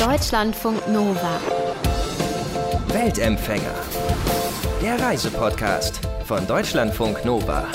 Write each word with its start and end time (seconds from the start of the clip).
Deutschlandfunk 0.00 0.88
Nova. 0.88 1.38
Weltempfänger. 2.88 3.74
Der 4.80 4.98
Reisepodcast 4.98 6.00
von 6.24 6.46
Deutschlandfunk 6.46 7.22
Nova. 7.26 7.66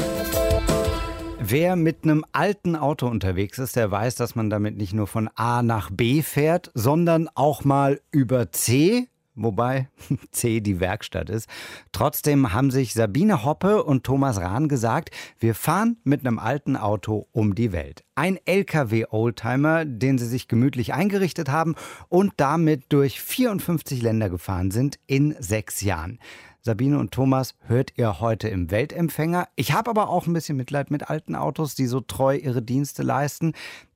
Wer 1.39 1.75
mit 1.75 2.03
einem 2.03 2.25
alten 2.31 2.75
Auto 2.75 3.05
unterwegs 3.05 3.59
ist, 3.59 3.75
der 3.75 3.91
weiß, 3.91 4.15
dass 4.15 4.33
man 4.33 4.49
damit 4.49 4.75
nicht 4.75 4.93
nur 4.93 5.05
von 5.05 5.29
A 5.35 5.61
nach 5.61 5.91
B 5.91 6.23
fährt, 6.23 6.71
sondern 6.73 7.29
auch 7.35 7.63
mal 7.63 8.01
über 8.09 8.51
C, 8.51 9.07
wobei 9.35 9.89
C 10.31 10.61
die 10.61 10.79
Werkstatt 10.79 11.29
ist. 11.29 11.49
Trotzdem 11.91 12.53
haben 12.53 12.71
sich 12.71 12.93
Sabine 12.93 13.43
Hoppe 13.43 13.83
und 13.83 14.03
Thomas 14.03 14.39
Rahn 14.39 14.67
gesagt, 14.67 15.11
wir 15.39 15.55
fahren 15.55 15.97
mit 16.03 16.25
einem 16.25 16.39
alten 16.39 16.75
Auto 16.75 17.27
um 17.31 17.55
die 17.55 17.71
Welt. 17.71 18.03
Ein 18.15 18.39
LKW-Oldtimer, 18.45 19.85
den 19.85 20.17
sie 20.17 20.27
sich 20.27 20.47
gemütlich 20.47 20.93
eingerichtet 20.93 21.49
haben 21.49 21.75
und 22.09 22.33
damit 22.37 22.85
durch 22.89 23.21
54 23.21 24.01
Länder 24.01 24.29
gefahren 24.29 24.71
sind 24.71 24.99
in 25.07 25.35
sechs 25.39 25.81
Jahren. 25.81 26.19
Sabine 26.65 26.97
und 26.97 27.11
Thomas 27.11 27.53
hört 27.67 27.93
ihr 27.95 28.19
heute 28.19 28.47
im 28.47 28.71
Weltempfänger. 28.71 29.47
Ich 29.55 29.73
habe 29.73 29.91
aber 29.91 30.09
auch 30.09 30.25
ein 30.25 30.33
bisschen 30.33 30.57
Mitleid 30.57 30.89
mit 30.89 31.11
alten 31.11 31.35
Autos, 31.35 31.75
die 31.75 31.85
so 31.85 32.01
treu 32.01 32.35
ihre 32.35 32.63
Dienste 32.63 33.03
leisten. 33.03 33.53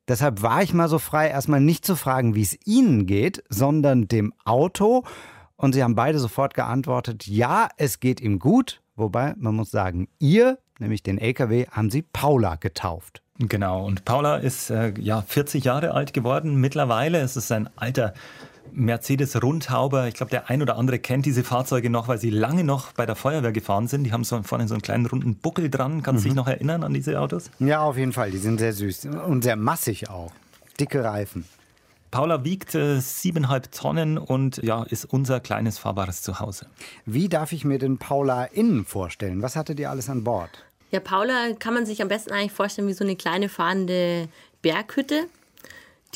Deshalb 0.09 0.41
war 0.41 0.63
ich 0.63 0.73
mal 0.73 0.89
so 0.89 0.97
frei, 0.97 1.29
erstmal 1.29 1.61
nicht 1.61 1.85
zu 1.85 1.95
fragen, 1.95 2.33
wie 2.33 2.41
es 2.41 2.57
Ihnen 2.65 3.05
geht, 3.05 3.43
sondern 3.47 4.07
dem 4.07 4.33
Auto. 4.43 5.03
Und 5.55 5.73
sie 5.73 5.83
haben 5.83 5.93
beide 5.93 6.17
sofort 6.17 6.55
geantwortet, 6.55 7.27
ja, 7.27 7.69
es 7.77 7.99
geht 7.99 8.19
ihm 8.19 8.39
gut. 8.39 8.81
Wobei, 8.95 9.35
man 9.37 9.55
muss 9.55 9.69
sagen, 9.69 10.07
ihr, 10.17 10.57
nämlich 10.79 11.03
den 11.03 11.19
LKW, 11.19 11.67
haben 11.69 11.91
sie 11.91 12.01
Paula 12.01 12.55
getauft. 12.55 13.21
Genau, 13.37 13.85
und 13.85 14.03
Paula 14.03 14.37
ist 14.37 14.71
äh, 14.71 14.93
ja 14.99 15.21
40 15.21 15.63
Jahre 15.63 15.93
alt 15.93 16.13
geworden 16.13 16.55
mittlerweile. 16.55 17.19
Es 17.19 17.37
ist 17.37 17.51
ein 17.51 17.69
alter 17.77 18.13
Mercedes 18.73 19.41
Rundhauber. 19.41 20.07
Ich 20.07 20.13
glaube, 20.13 20.29
der 20.29 20.49
ein 20.49 20.61
oder 20.61 20.77
andere 20.77 20.99
kennt 20.99 21.25
diese 21.25 21.43
Fahrzeuge 21.43 21.89
noch, 21.89 22.07
weil 22.07 22.17
sie 22.17 22.29
lange 22.29 22.63
noch 22.63 22.93
bei 22.93 23.05
der 23.05 23.15
Feuerwehr 23.15 23.51
gefahren 23.51 23.87
sind. 23.87 24.03
Die 24.03 24.11
haben 24.11 24.23
so 24.23 24.41
vorne 24.43 24.67
so 24.67 24.73
einen 24.73 24.81
kleinen 24.81 25.05
runden 25.05 25.35
Buckel 25.35 25.69
dran. 25.69 26.03
Kannst 26.03 26.23
du 26.23 26.27
mhm. 26.27 26.31
dich 26.31 26.35
noch 26.35 26.47
erinnern 26.47 26.83
an 26.83 26.93
diese 26.93 27.19
Autos? 27.19 27.51
Ja, 27.59 27.81
auf 27.81 27.97
jeden 27.97 28.13
Fall. 28.13 28.31
Die 28.31 28.37
sind 28.37 28.59
sehr 28.59 28.73
süß 28.73 29.05
und 29.27 29.43
sehr 29.43 29.55
massig 29.55 30.09
auch. 30.09 30.31
Dicke 30.79 31.03
Reifen. 31.03 31.45
Paula 32.11 32.43
wiegt 32.43 32.73
äh, 32.73 32.99
siebeneinhalb 32.99 33.71
Tonnen 33.71 34.17
und 34.17 34.57
ja, 34.63 34.83
ist 34.83 35.05
unser 35.05 35.39
kleines 35.39 35.77
fahrbares 35.77 36.23
Zuhause. 36.23 36.65
Wie 37.05 37.29
darf 37.29 37.51
ich 37.51 37.65
mir 37.65 37.77
denn 37.77 37.99
Paula 37.99 38.45
innen 38.45 38.83
vorstellen? 38.85 39.43
Was 39.43 39.55
hattet 39.55 39.79
ihr 39.79 39.91
alles 39.91 40.09
an 40.09 40.23
Bord? 40.23 40.49
Ja, 40.91 40.99
Paula 40.99 41.53
kann 41.59 41.75
man 41.75 41.85
sich 41.85 42.01
am 42.01 42.07
besten 42.07 42.31
eigentlich 42.31 42.51
vorstellen 42.51 42.87
wie 42.87 42.93
so 42.93 43.03
eine 43.03 43.15
kleine 43.15 43.47
fahrende 43.47 44.27
Berghütte. 44.63 45.27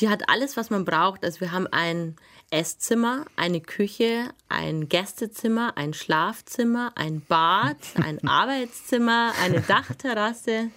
Die 0.00 0.08
hat 0.08 0.28
alles, 0.28 0.56
was 0.56 0.70
man 0.70 0.84
braucht. 0.84 1.24
Also 1.24 1.40
wir 1.40 1.52
haben 1.52 1.68
ein 1.68 2.16
Esszimmer, 2.54 3.24
eine 3.34 3.60
Küche, 3.60 4.28
ein 4.48 4.88
Gästezimmer, 4.88 5.76
ein 5.76 5.92
Schlafzimmer, 5.92 6.92
ein 6.94 7.20
Bad, 7.20 7.76
ein 7.96 8.24
Arbeitszimmer, 8.28 9.32
eine 9.42 9.60
Dachterrasse. 9.60 10.68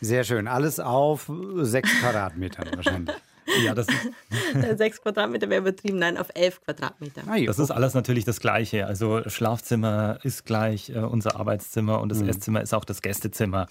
Sehr 0.00 0.24
schön. 0.24 0.48
Alles 0.48 0.80
auf 0.80 1.30
sechs 1.58 1.88
Quadratmetern 2.00 2.68
wahrscheinlich. 2.74 3.14
Ja, 3.64 3.74
das 3.74 3.88
Sechs 4.76 5.02
Quadratmeter 5.02 5.50
wäre 5.50 5.62
übertrieben, 5.62 5.98
nein, 5.98 6.16
auf 6.18 6.28
elf 6.34 6.60
Quadratmeter. 6.62 7.22
Ah, 7.26 7.36
das 7.36 7.58
ist 7.58 7.72
alles 7.72 7.94
natürlich 7.94 8.24
das 8.24 8.38
Gleiche. 8.38 8.86
Also 8.86 9.28
Schlafzimmer 9.28 10.20
ist 10.22 10.46
gleich 10.46 10.90
äh, 10.90 10.98
unser 10.98 11.34
Arbeitszimmer 11.34 12.00
und 12.00 12.10
das 12.10 12.20
mhm. 12.20 12.28
Esszimmer 12.28 12.62
ist 12.62 12.72
auch 12.74 12.84
das 12.84 13.02
Gästezimmer. 13.02 13.66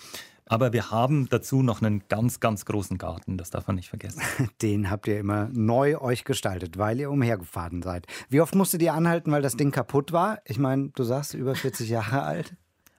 Aber 0.52 0.74
wir 0.74 0.90
haben 0.90 1.30
dazu 1.30 1.62
noch 1.62 1.84
einen 1.84 2.02
ganz, 2.10 2.40
ganz 2.40 2.66
großen 2.66 2.98
Garten, 2.98 3.38
das 3.38 3.52
darf 3.52 3.68
man 3.68 3.76
nicht 3.76 3.88
vergessen. 3.88 4.22
Den 4.64 4.90
habt 4.90 5.08
ihr 5.08 5.20
immer 5.20 5.48
neu 5.54 6.00
euch 6.00 6.24
gestaltet, 6.24 6.80
weil 6.80 7.00
ihr 7.00 7.12
umhergefahren 7.12 7.84
seid. 7.84 8.08
Wie 8.30 8.42
oft 8.42 8.56
musstet 8.56 8.82
ihr 8.82 8.96
anhalten, 8.96 9.32
weil 9.32 9.44
das 9.44 9.58
Ding 9.58 9.70
kaputt 9.70 10.12
war? 10.12 10.40
Ich 10.46 10.58
meine, 10.58 10.90
du 10.90 11.04
sagst, 11.04 11.36
über 11.36 11.54
40 11.54 11.88
Jahre 11.88 12.24
alt. 12.24 12.56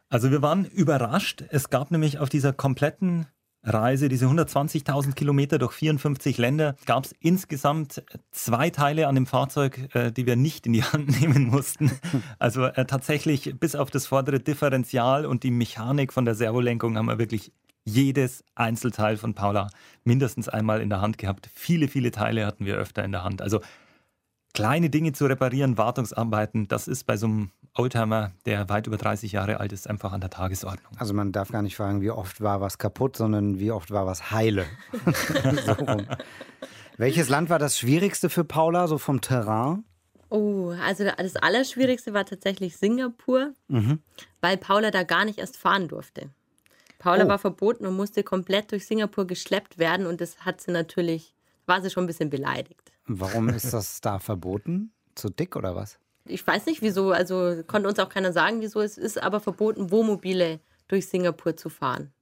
Also 0.09 0.31
wir 0.31 0.43
waren 0.43 0.65
überrascht. 0.65 1.45
Es 1.51 1.71
gab 1.71 1.91
nämlich 1.91 2.21
auf 2.21 2.29
dieser 2.29 2.53
kompletten 2.53 3.27
Reise, 3.63 4.09
diese 4.09 4.27
120.000 4.27 5.15
Kilometer 5.15 5.59
durch 5.59 5.73
54 5.73 6.39
Länder, 6.39 6.77
gab 6.87 7.05
es 7.05 7.15
insgesamt 7.21 8.03
zwei 8.31 8.71
Teile 8.71 9.07
an 9.07 9.15
dem 9.15 9.27
Fahrzeug, 9.27 9.95
äh, 9.95 10.11
die 10.11 10.27
wir 10.27 10.37
nicht 10.37 10.67
in 10.67 10.73
die 10.73 10.85
Hand 10.85 11.21
nehmen 11.21 11.49
mussten. 11.49 11.91
Also 12.39 12.65
äh, 12.65 12.87
tatsächlich 12.87 13.55
bis 13.59 13.77
auf 13.77 13.91
das 13.91 14.07
vordere 14.07 14.41
Differential 14.41 15.27
und 15.27 15.43
die 15.43 15.51
Mechanik 15.51 16.13
von 16.13 16.25
der 16.25 16.35
Servolenkung 16.35 16.97
haben 16.97 17.07
wir 17.07 17.19
wirklich 17.19 17.53
jedes 17.85 18.45
Einzelteil 18.55 19.17
von 19.17 19.35
Paula 19.35 19.71
mindestens 20.05 20.49
einmal 20.49 20.81
in 20.81 20.91
der 20.91 21.01
Hand 21.01 21.19
gehabt. 21.19 21.49
Viele, 21.53 21.89
viele 21.89 22.11
Teile 22.11 22.47
hatten 22.47 22.65
wir 22.65 22.77
öfter 22.77 23.05
in 23.05 23.13
der 23.13 23.25
Hand. 23.25 23.43
Also 23.43 23.61
kleine 24.55 24.91
Dinge 24.91 25.13
zu 25.13 25.27
reparieren, 25.27 25.79
Wartungsarbeiten, 25.79 26.69
das 26.69 26.89
ist 26.89 27.05
bei 27.05 27.17
so 27.17 27.27
einem 27.27 27.51
Oldtimer, 27.81 28.33
der 28.47 28.69
weit 28.69 28.87
über 28.87 28.97
30 28.97 29.33
Jahre 29.33 29.61
alt 29.61 29.73
ist, 29.73 29.89
einfach 29.89 30.13
an 30.13 30.21
der 30.21 30.31
Tagesordnung. 30.31 30.93
Also 30.99 31.15
man 31.15 31.33
darf 31.33 31.51
gar 31.51 31.63
nicht 31.63 31.77
fragen, 31.77 32.01
wie 32.01 32.11
oft 32.11 32.41
war 32.41 32.61
was 32.61 32.79
kaputt, 32.79 33.17
sondern 33.17 33.59
wie 33.59 33.71
oft 33.71 33.91
war 33.91 34.07
was 34.07 34.31
heile. 34.31 34.67
so 35.67 35.77
Welches 36.97 37.29
Land 37.29 37.49
war 37.49 37.59
das 37.59 37.79
schwierigste 37.79 38.29
für 38.29 38.45
Paula, 38.45 38.87
so 38.87 38.99
vom 38.99 39.21
Terrain? 39.21 39.85
Oh, 40.29 40.75
also 40.85 41.05
das 41.05 41.37
Allerschwierigste 41.37 42.13
war 42.13 42.25
tatsächlich 42.25 42.77
Singapur, 42.77 43.55
mhm. 43.69 44.01
weil 44.41 44.59
Paula 44.59 44.91
da 44.91 45.03
gar 45.03 45.25
nicht 45.25 45.39
erst 45.39 45.57
fahren 45.57 45.89
durfte. 45.89 46.29
Paula 46.99 47.25
oh. 47.25 47.29
war 47.29 47.39
verboten 47.39 47.87
und 47.87 47.97
musste 47.97 48.23
komplett 48.23 48.71
durch 48.71 48.87
Singapur 48.87 49.27
geschleppt 49.27 49.79
werden 49.79 50.07
und 50.07 50.21
das 50.21 50.45
hat 50.45 50.61
sie 50.61 50.71
natürlich, 50.71 51.35
war 51.67 51.81
sie 51.81 51.91
schon 51.91 52.05
ein 52.05 52.07
bisschen 52.07 52.31
beleidigt. 52.31 52.93
Warum 53.07 53.49
ist 53.49 53.73
das 53.73 54.01
da 54.03 54.19
verboten? 54.19 54.93
Zu 55.15 55.31
dick 55.31 55.57
oder 55.57 55.75
was? 55.75 55.99
Ich 56.31 56.47
weiß 56.47 56.67
nicht 56.67 56.83
wieso, 56.83 57.13
also 57.13 57.63
konnte 57.67 57.89
uns 57.89 57.99
auch 57.99 58.09
keiner 58.09 58.33
sagen, 58.33 58.61
wieso. 58.61 58.81
Es 58.81 58.99
ist 58.99 59.23
aber 59.23 59.41
verboten, 59.41 59.91
Wohnmobile 59.91 60.61
durch 60.89 61.07
Singapur 61.09 61.57
zu 61.57 61.69
fahren. 61.69 62.13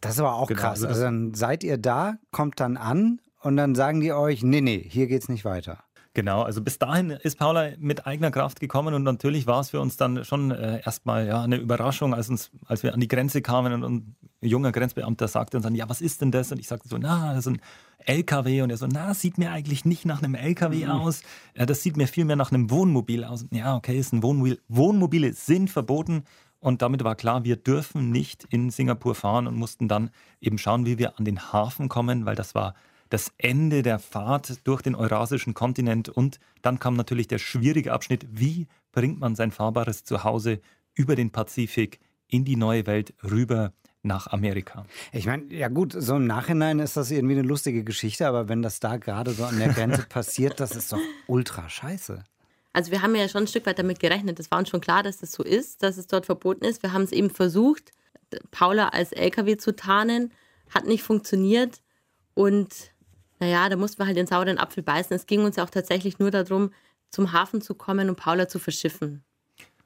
Das 0.00 0.14
ist 0.14 0.20
aber 0.20 0.34
auch 0.34 0.48
genau, 0.48 0.60
krass. 0.60 0.84
Also 0.84 1.02
dann 1.02 1.34
seid 1.34 1.64
ihr 1.64 1.78
da, 1.78 2.16
kommt 2.30 2.60
dann 2.60 2.76
an 2.76 3.20
und 3.40 3.56
dann 3.56 3.74
sagen 3.74 4.00
die 4.00 4.12
euch, 4.12 4.42
nee, 4.42 4.60
nee, 4.60 4.84
hier 4.88 5.06
geht's 5.06 5.28
nicht 5.28 5.44
weiter. 5.44 5.84
Genau, 6.14 6.42
also 6.42 6.60
bis 6.60 6.78
dahin 6.78 7.10
ist 7.10 7.38
Paula 7.38 7.70
mit 7.78 8.06
eigener 8.06 8.30
Kraft 8.30 8.60
gekommen 8.60 8.92
und 8.92 9.02
natürlich 9.02 9.46
war 9.46 9.60
es 9.60 9.70
für 9.70 9.80
uns 9.80 9.96
dann 9.96 10.24
schon 10.26 10.50
äh, 10.50 10.82
erstmal 10.84 11.26
ja, 11.26 11.42
eine 11.42 11.56
Überraschung, 11.56 12.12
als, 12.12 12.28
uns, 12.28 12.50
als 12.66 12.82
wir 12.82 12.92
an 12.92 13.00
die 13.00 13.08
Grenze 13.08 13.40
kamen 13.40 13.72
und, 13.72 13.82
und 13.82 13.94
ein 14.42 14.48
junger 14.48 14.72
Grenzbeamter 14.72 15.26
sagte 15.26 15.56
uns 15.56 15.64
dann, 15.64 15.74
ja, 15.74 15.88
was 15.88 16.02
ist 16.02 16.20
denn 16.20 16.30
das? 16.30 16.52
Und 16.52 16.58
ich 16.58 16.68
sagte 16.68 16.86
so, 16.86 16.98
na, 16.98 17.32
das 17.32 17.46
ist 17.46 17.52
ein 17.54 17.62
LKW. 18.06 18.62
Und 18.62 18.70
er 18.70 18.76
so, 18.76 18.86
na, 18.86 19.14
sieht 19.14 19.38
mir 19.38 19.50
eigentlich 19.50 19.84
nicht 19.84 20.04
nach 20.04 20.22
einem 20.22 20.34
LKW 20.34 20.84
mhm. 20.84 20.90
aus. 20.90 21.22
Das 21.54 21.82
sieht 21.82 21.96
mir 21.96 22.06
vielmehr 22.06 22.36
nach 22.36 22.52
einem 22.52 22.70
Wohnmobil 22.70 23.24
aus. 23.24 23.46
Ja, 23.50 23.76
okay, 23.76 23.98
ist 23.98 24.12
ein 24.12 24.22
Wohnmobil. 24.22 24.60
Wohnmobile 24.68 25.32
sind 25.32 25.70
verboten. 25.70 26.24
Und 26.60 26.80
damit 26.80 27.02
war 27.02 27.16
klar, 27.16 27.44
wir 27.44 27.56
dürfen 27.56 28.10
nicht 28.10 28.44
in 28.50 28.70
Singapur 28.70 29.14
fahren 29.14 29.48
und 29.48 29.56
mussten 29.56 29.88
dann 29.88 30.10
eben 30.40 30.58
schauen, 30.58 30.86
wie 30.86 30.96
wir 30.96 31.18
an 31.18 31.24
den 31.24 31.52
Hafen 31.52 31.88
kommen, 31.88 32.24
weil 32.24 32.36
das 32.36 32.54
war 32.54 32.74
das 33.08 33.32
Ende 33.36 33.82
der 33.82 33.98
Fahrt 33.98 34.66
durch 34.66 34.80
den 34.80 34.94
eurasischen 34.94 35.52
Kontinent 35.52 36.08
und 36.08 36.38
dann 36.62 36.78
kam 36.78 36.94
natürlich 36.94 37.28
der 37.28 37.38
schwierige 37.38 37.92
Abschnitt, 37.92 38.26
wie 38.30 38.68
bringt 38.92 39.20
man 39.20 39.34
sein 39.34 39.50
fahrbares 39.50 40.04
Zuhause 40.04 40.60
über 40.94 41.14
den 41.14 41.30
Pazifik 41.30 42.00
in 42.28 42.44
die 42.44 42.56
neue 42.56 42.86
Welt 42.86 43.12
rüber 43.22 43.72
nach 44.02 44.26
Amerika. 44.26 44.84
Ich 45.12 45.26
meine, 45.26 45.44
ja 45.52 45.68
gut, 45.68 45.94
so 45.96 46.16
im 46.16 46.26
Nachhinein 46.26 46.80
ist 46.80 46.96
das 46.96 47.10
irgendwie 47.10 47.38
eine 47.38 47.46
lustige 47.46 47.84
Geschichte, 47.84 48.26
aber 48.26 48.48
wenn 48.48 48.62
das 48.62 48.80
da 48.80 48.96
gerade 48.96 49.30
so 49.32 49.44
an 49.44 49.58
der 49.58 49.68
Grenze 49.68 50.02
passiert, 50.08 50.60
das 50.60 50.74
ist 50.74 50.92
doch 50.92 51.00
ultra 51.26 51.68
scheiße. 51.68 52.24
Also 52.72 52.90
wir 52.90 53.02
haben 53.02 53.14
ja 53.14 53.28
schon 53.28 53.44
ein 53.44 53.48
Stück 53.48 53.66
weit 53.66 53.78
damit 53.78 54.00
gerechnet. 54.00 54.40
Es 54.40 54.50
war 54.50 54.58
uns 54.58 54.70
schon 54.70 54.80
klar, 54.80 55.02
dass 55.02 55.18
das 55.18 55.32
so 55.32 55.42
ist, 55.42 55.82
dass 55.82 55.98
es 55.98 56.06
dort 56.06 56.26
verboten 56.26 56.64
ist. 56.64 56.82
Wir 56.82 56.92
haben 56.92 57.02
es 57.02 57.12
eben 57.12 57.30
versucht, 57.30 57.92
Paula 58.50 58.88
als 58.88 59.12
LKW 59.12 59.56
zu 59.56 59.76
tarnen, 59.76 60.32
hat 60.70 60.86
nicht 60.86 61.02
funktioniert 61.02 61.82
und 62.34 62.92
naja, 63.38 63.68
da 63.68 63.76
mussten 63.76 64.00
wir 64.00 64.06
halt 64.06 64.16
den 64.16 64.26
sauren 64.26 64.58
Apfel 64.58 64.82
beißen. 64.82 65.14
Es 65.14 65.26
ging 65.26 65.44
uns 65.44 65.56
ja 65.56 65.64
auch 65.64 65.70
tatsächlich 65.70 66.18
nur 66.18 66.30
darum, 66.30 66.72
zum 67.10 67.32
Hafen 67.32 67.60
zu 67.60 67.74
kommen 67.74 68.08
und 68.08 68.16
Paula 68.16 68.48
zu 68.48 68.58
verschiffen. 68.58 69.24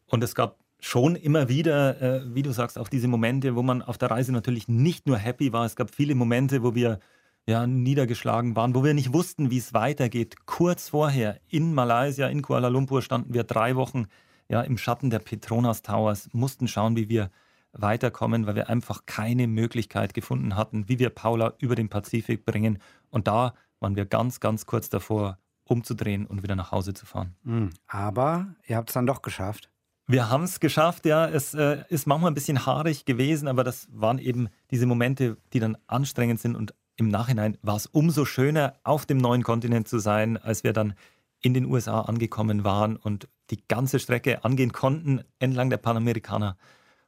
Und 0.06 0.22
es 0.22 0.34
gab 0.34 0.58
schon 0.80 1.16
immer 1.16 1.48
wieder, 1.48 2.00
äh, 2.00 2.34
wie 2.34 2.42
du 2.42 2.52
sagst, 2.52 2.78
auch 2.78 2.88
diese 2.88 3.08
Momente, 3.08 3.56
wo 3.56 3.62
man 3.62 3.82
auf 3.82 3.98
der 3.98 4.10
Reise 4.10 4.32
natürlich 4.32 4.68
nicht 4.68 5.06
nur 5.06 5.18
happy 5.18 5.52
war. 5.52 5.64
Es 5.64 5.76
gab 5.76 5.94
viele 5.94 6.14
Momente, 6.14 6.62
wo 6.62 6.74
wir 6.74 7.00
ja, 7.48 7.66
niedergeschlagen 7.66 8.56
waren, 8.56 8.74
wo 8.74 8.84
wir 8.84 8.92
nicht 8.92 9.12
wussten, 9.12 9.50
wie 9.50 9.58
es 9.58 9.72
weitergeht. 9.72 10.46
Kurz 10.46 10.88
vorher 10.88 11.40
in 11.48 11.74
Malaysia, 11.74 12.26
in 12.26 12.42
Kuala 12.42 12.68
Lumpur, 12.68 13.02
standen 13.02 13.34
wir 13.34 13.44
drei 13.44 13.76
Wochen 13.76 14.06
ja, 14.48 14.60
im 14.62 14.78
Schatten 14.78 15.10
der 15.10 15.20
Petronas 15.20 15.82
Towers, 15.82 16.28
mussten 16.32 16.68
schauen, 16.68 16.96
wie 16.96 17.08
wir 17.08 17.30
weiterkommen, 17.72 18.46
weil 18.46 18.54
wir 18.54 18.68
einfach 18.68 19.06
keine 19.06 19.46
Möglichkeit 19.46 20.14
gefunden 20.14 20.56
hatten, 20.56 20.88
wie 20.88 20.98
wir 20.98 21.10
Paula 21.10 21.54
über 21.58 21.74
den 21.74 21.88
Pazifik 21.88 22.44
bringen. 22.44 22.78
Und 23.10 23.28
da 23.28 23.54
waren 23.80 23.96
wir 23.96 24.06
ganz, 24.06 24.40
ganz 24.40 24.66
kurz 24.66 24.88
davor, 24.88 25.38
umzudrehen 25.64 26.26
und 26.26 26.42
wieder 26.42 26.54
nach 26.54 26.70
Hause 26.70 26.94
zu 26.94 27.06
fahren. 27.06 27.34
Hm, 27.44 27.70
aber 27.88 28.54
ihr 28.66 28.76
habt 28.76 28.90
es 28.90 28.94
dann 28.94 29.06
doch 29.06 29.20
geschafft. 29.20 29.70
Wir 30.08 30.30
haben 30.30 30.44
es 30.44 30.60
geschafft, 30.60 31.04
ja. 31.04 31.26
Es 31.26 31.52
äh, 31.54 31.82
ist 31.88 32.06
manchmal 32.06 32.30
ein 32.30 32.34
bisschen 32.34 32.64
haarig 32.64 33.04
gewesen, 33.06 33.48
aber 33.48 33.64
das 33.64 33.88
waren 33.90 34.18
eben 34.18 34.48
diese 34.70 34.86
Momente, 34.86 35.36
die 35.52 35.58
dann 35.58 35.76
anstrengend 35.88 36.40
sind. 36.40 36.54
Und 36.54 36.74
im 36.96 37.08
Nachhinein 37.08 37.58
war 37.62 37.76
es 37.76 37.86
umso 37.86 38.24
schöner, 38.24 38.74
auf 38.84 39.04
dem 39.04 39.18
neuen 39.18 39.42
Kontinent 39.42 39.88
zu 39.88 39.98
sein, 39.98 40.36
als 40.36 40.62
wir 40.62 40.72
dann 40.72 40.94
in 41.40 41.54
den 41.54 41.66
USA 41.66 42.02
angekommen 42.02 42.64
waren 42.64 42.96
und 42.96 43.28
die 43.50 43.66
ganze 43.66 43.98
Strecke 43.98 44.44
angehen 44.44 44.72
konnten 44.72 45.22
entlang 45.38 45.70
der 45.70 45.76
Panamerikaner. 45.76 46.56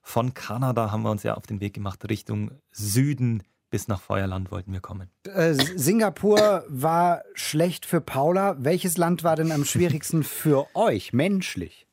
Von 0.02 0.34
Kanada 0.34 0.90
haben 0.90 1.02
wir 1.02 1.10
uns 1.10 1.22
ja 1.22 1.34
auf 1.34 1.46
den 1.46 1.60
Weg 1.60 1.74
gemacht 1.74 2.08
Richtung 2.08 2.50
Süden. 2.70 3.42
Bis 3.70 3.86
nach 3.86 4.00
Feuerland 4.00 4.50
wollten 4.50 4.72
wir 4.72 4.80
kommen. 4.80 5.10
Äh, 5.24 5.52
Singapur 5.52 6.64
war 6.68 7.22
schlecht 7.34 7.84
für 7.84 8.00
Paula. 8.00 8.56
Welches 8.58 8.96
Land 8.96 9.24
war 9.24 9.36
denn 9.36 9.52
am 9.52 9.66
schwierigsten 9.66 10.24
für 10.24 10.66
euch, 10.74 11.12
menschlich? 11.12 11.87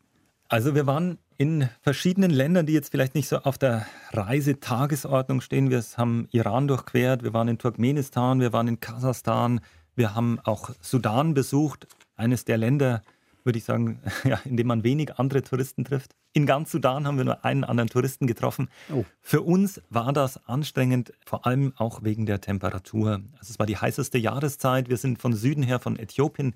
Also 0.48 0.76
wir 0.76 0.86
waren 0.86 1.18
in 1.38 1.70
verschiedenen 1.82 2.30
Ländern, 2.30 2.66
die 2.66 2.74
jetzt 2.74 2.92
vielleicht 2.92 3.16
nicht 3.16 3.28
so 3.28 3.40
auf 3.40 3.58
der 3.58 3.88
Reisetagesordnung 4.12 5.42
stehen. 5.42 5.70
Wir 5.72 5.84
haben 5.98 6.28
Iran 6.32 6.68
durchquert, 6.68 7.24
wir 7.24 7.34
waren 7.34 7.48
in 7.48 7.58
Turkmenistan, 7.58 8.40
wir 8.40 8.54
waren 8.54 8.68
in 8.68 8.80
Kasachstan, 8.80 9.60
wir 9.96 10.14
haben 10.14 10.40
auch 10.44 10.70
Sudan 10.82 11.34
besucht, 11.34 11.88
eines 12.16 12.46
der 12.46 12.58
Länder, 12.58 13.02
würde 13.44 13.58
ich 13.58 13.66
sagen, 13.66 14.02
ja, 14.24 14.40
in 14.46 14.56
dem 14.56 14.68
man 14.68 14.84
wenig 14.84 15.18
andere 15.18 15.42
Touristen 15.42 15.84
trifft. 15.84 16.12
In 16.34 16.46
ganz 16.46 16.72
Sudan 16.72 17.08
haben 17.08 17.18
wir 17.18 17.26
nur 17.26 17.44
einen 17.44 17.64
anderen 17.64 17.90
Touristen 17.90 18.28
getroffen. 18.28 18.70
Oh. 18.94 19.04
Für 19.22 19.42
uns 19.42 19.82
war 19.90 20.14
das 20.14 20.46
anstrengend, 20.48 21.12
vor 21.26 21.48
allem 21.48 21.74
auch 21.78 22.04
wegen 22.04 22.26
der 22.26 22.40
Temperatur. 22.40 23.22
Also 23.40 23.52
es 23.52 23.60
war 23.60 23.66
die 23.66 23.78
heißeste 23.78 24.18
Jahreszeit. 24.20 24.90
Wir 24.90 24.98
sind 24.98 25.20
von 25.20 25.34
Süden 25.34 25.64
her, 25.64 25.80
von 25.80 25.98
Äthiopien 25.98 26.54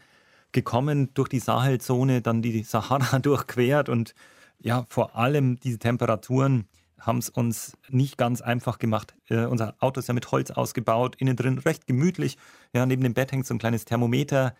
gekommen, 0.51 1.13
durch 1.13 1.29
die 1.29 1.39
Sahelzone, 1.39 2.21
dann 2.21 2.41
die 2.41 2.63
Sahara 2.63 3.19
durchquert 3.19 3.89
und 3.89 4.13
ja, 4.59 4.85
vor 4.89 5.15
allem 5.15 5.59
diese 5.59 5.79
Temperaturen 5.79 6.67
haben 6.99 7.19
es 7.19 7.29
uns 7.29 7.77
nicht 7.89 8.17
ganz 8.17 8.41
einfach 8.41 8.77
gemacht. 8.77 9.15
Äh, 9.29 9.45
unser 9.45 9.75
Auto 9.79 9.99
ist 9.99 10.07
ja 10.07 10.13
mit 10.13 10.31
Holz 10.31 10.51
ausgebaut, 10.51 11.15
innen 11.17 11.35
drin 11.35 11.57
recht 11.57 11.87
gemütlich. 11.87 12.37
Ja, 12.73 12.85
neben 12.85 13.03
dem 13.03 13.13
Bett 13.13 13.31
hängt 13.31 13.45
so 13.45 13.53
ein 13.53 13.59
kleines 13.59 13.85
Thermometer. 13.85 14.53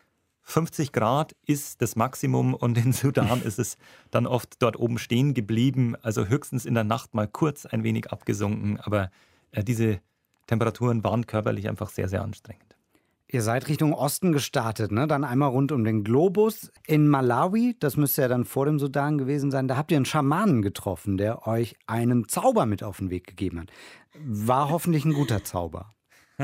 50 0.44 0.94
Grad 0.94 1.36
ist 1.46 1.82
das 1.82 1.96
Maximum 1.96 2.54
und 2.54 2.78
in 2.78 2.94
Sudan 2.94 3.42
ist 3.42 3.60
es 3.60 3.78
dann 4.10 4.26
oft 4.26 4.62
dort 4.62 4.80
oben 4.80 4.98
stehen 4.98 5.34
geblieben. 5.34 5.96
Also 6.02 6.26
höchstens 6.26 6.66
in 6.66 6.74
der 6.74 6.86
Nacht 6.86 7.14
mal 7.14 7.28
kurz 7.28 7.66
ein 7.66 7.84
wenig 7.84 8.12
abgesunken. 8.12 8.80
Aber 8.80 9.12
äh, 9.52 9.64
diese 9.64 10.00
Temperaturen 10.48 11.04
waren 11.04 11.28
körperlich 11.28 11.68
einfach 11.70 11.90
sehr, 11.90 12.10
sehr 12.10 12.24
anstrengend. 12.24 12.69
Ihr 13.32 13.44
seid 13.44 13.68
Richtung 13.68 13.94
Osten 13.94 14.32
gestartet, 14.32 14.92
ne? 14.92 15.06
Dann 15.06 15.24
einmal 15.24 15.50
rund 15.50 15.72
um 15.72 15.84
den 15.84 16.04
Globus. 16.04 16.72
In 16.88 17.08
Malawi, 17.08 17.76
das 17.80 17.96
müsste 17.96 18.24
ja 18.24 18.28
dann 18.28 18.44
vor 18.44 18.66
dem 18.66 18.80
Sudan 18.80 19.20
gewesen 19.20 19.52
sein, 19.52 19.68
da 19.68 19.78
habt 19.78 19.92
ihr 19.92 19.98
einen 19.98 20.06
Schamanen 20.06 20.64
getroffen, 20.64 21.16
der 21.16 21.46
euch 21.46 21.76
einen 21.86 22.28
Zauber 22.28 22.66
mit 22.66 22.82
auf 22.82 22.98
den 22.98 23.12
Weg 23.12 23.28
gegeben 23.28 23.60
hat. 23.60 23.70
War 24.18 24.70
hoffentlich 24.70 25.06
ein 25.06 25.14
guter 25.14 25.44
Zauber. 25.44 25.94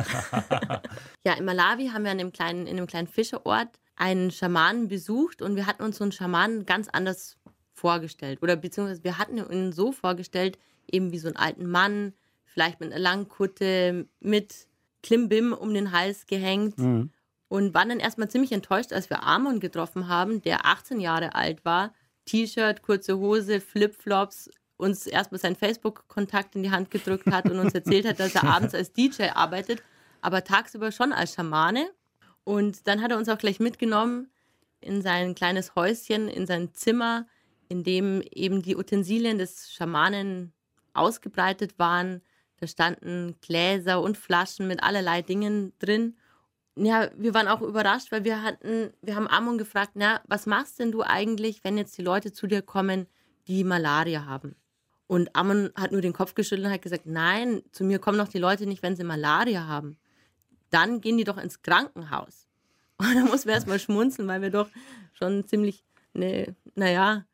ja, 1.25 1.33
in 1.33 1.45
Malawi 1.45 1.87
haben 1.87 2.03
wir 2.03 2.11
in 2.11 2.19
einem 2.19 2.31
kleinen, 2.31 2.67
in 2.67 2.77
einem 2.77 2.85
kleinen 2.87 3.07
Fischerort 3.07 3.69
einen 3.95 4.29
Schamanen 4.29 4.87
besucht 4.87 5.41
und 5.41 5.55
wir 5.55 5.65
hatten 5.65 5.81
uns 5.81 5.97
so 5.97 6.03
einen 6.03 6.11
Schamanen 6.11 6.67
ganz 6.67 6.87
anders 6.89 7.39
vorgestellt. 7.73 8.43
Oder 8.43 8.57
beziehungsweise 8.57 9.03
wir 9.03 9.17
hatten 9.17 9.37
ihn 9.37 9.71
so 9.71 9.91
vorgestellt, 9.91 10.59
eben 10.91 11.11
wie 11.11 11.17
so 11.17 11.29
einen 11.29 11.37
alten 11.37 11.67
Mann, 11.67 12.13
vielleicht 12.43 12.79
mit 12.79 12.91
einer 12.91 13.01
langen 13.01 13.27
Kutte, 13.27 14.07
mit 14.19 14.67
Klimbim 15.05 15.53
um 15.53 15.73
den 15.73 15.91
Hals 15.91 16.25
gehängt 16.25 16.79
mhm. 16.79 17.11
und 17.47 17.75
waren 17.75 17.89
dann 17.89 17.99
erstmal 17.99 18.27
ziemlich 18.27 18.51
enttäuscht, 18.51 18.91
als 18.91 19.09
wir 19.11 19.21
Amon 19.23 19.59
getroffen 19.59 20.07
haben, 20.07 20.41
der 20.41 20.65
18 20.65 20.99
Jahre 20.99 21.35
alt 21.35 21.63
war, 21.63 21.93
T-Shirt, 22.25 22.81
kurze 22.81 23.19
Hose, 23.19 23.61
Flipflops, 23.61 24.49
uns 24.77 25.05
erstmal 25.05 25.39
seinen 25.39 25.55
Facebook-Kontakt 25.55 26.55
in 26.55 26.63
die 26.63 26.71
Hand 26.71 26.89
gedrückt 26.89 27.27
hat 27.27 27.45
und 27.45 27.59
uns 27.59 27.75
erzählt 27.75 28.07
hat, 28.07 28.19
dass 28.19 28.33
er 28.33 28.43
abends 28.55 28.73
als 28.73 28.93
DJ 28.93 29.27
arbeitet, 29.35 29.83
aber 30.21 30.43
tagsüber 30.43 30.91
schon 30.91 31.13
als 31.13 31.35
Schamane. 31.35 31.87
Und 32.43 32.87
dann 32.87 33.01
hat 33.03 33.11
er 33.11 33.17
uns 33.17 33.29
auch 33.29 33.37
gleich 33.37 33.59
mitgenommen 33.59 34.31
in 34.81 35.03
sein 35.03 35.35
kleines 35.35 35.75
Häuschen, 35.75 36.27
in 36.27 36.47
sein 36.47 36.73
Zimmer, 36.73 37.27
in 37.69 37.83
dem 37.83 38.23
eben 38.31 38.63
die 38.63 38.75
Utensilien 38.75 39.37
des 39.37 39.71
Schamanen 39.71 40.51
ausgebreitet 40.95 41.77
waren. 41.77 42.21
Da 42.59 42.67
standen 42.67 43.35
Gläser 43.41 44.01
und 44.01 44.17
Flaschen 44.17 44.67
mit 44.67 44.83
allerlei 44.83 45.21
Dingen 45.21 45.73
drin. 45.79 46.15
Ja, 46.77 47.09
wir 47.15 47.33
waren 47.33 47.47
auch 47.47 47.61
überrascht, 47.61 48.11
weil 48.11 48.23
wir 48.23 48.41
hatten, 48.41 48.91
wir 49.01 49.15
haben 49.15 49.27
Amon 49.27 49.57
gefragt, 49.57 49.91
na, 49.95 50.21
was 50.27 50.45
machst 50.45 50.79
denn 50.79 50.91
du 50.91 51.03
eigentlich, 51.03 51.63
wenn 51.63 51.77
jetzt 51.77 51.97
die 51.97 52.01
Leute 52.01 52.33
zu 52.33 52.47
dir 52.47 52.61
kommen, 52.61 53.07
die 53.47 53.63
Malaria 53.63 54.25
haben? 54.25 54.55
Und 55.07 55.35
Amon 55.35 55.71
hat 55.75 55.91
nur 55.91 56.01
den 56.01 56.13
Kopf 56.13 56.33
geschüttelt 56.33 56.67
und 56.67 56.73
hat 56.73 56.81
gesagt, 56.81 57.05
nein, 57.05 57.61
zu 57.71 57.83
mir 57.83 57.99
kommen 57.99 58.17
doch 58.17 58.27
die 58.27 58.39
Leute 58.39 58.65
nicht, 58.65 58.81
wenn 58.83 58.95
sie 58.95 59.03
Malaria 59.03 59.67
haben. 59.67 59.97
Dann 60.69 60.99
gehen 60.99 61.17
die 61.17 61.23
doch 61.23 61.37
ins 61.37 61.61
Krankenhaus. 61.61 62.47
Und 62.97 63.13
da 63.13 63.21
mussten 63.25 63.49
wir 63.49 63.55
erstmal 63.55 63.79
schmunzeln, 63.79 64.27
weil 64.27 64.41
wir 64.41 64.49
doch 64.49 64.69
schon 65.13 65.45
ziemlich 65.45 65.83
eine, 66.13 66.55
naja, 66.75 67.25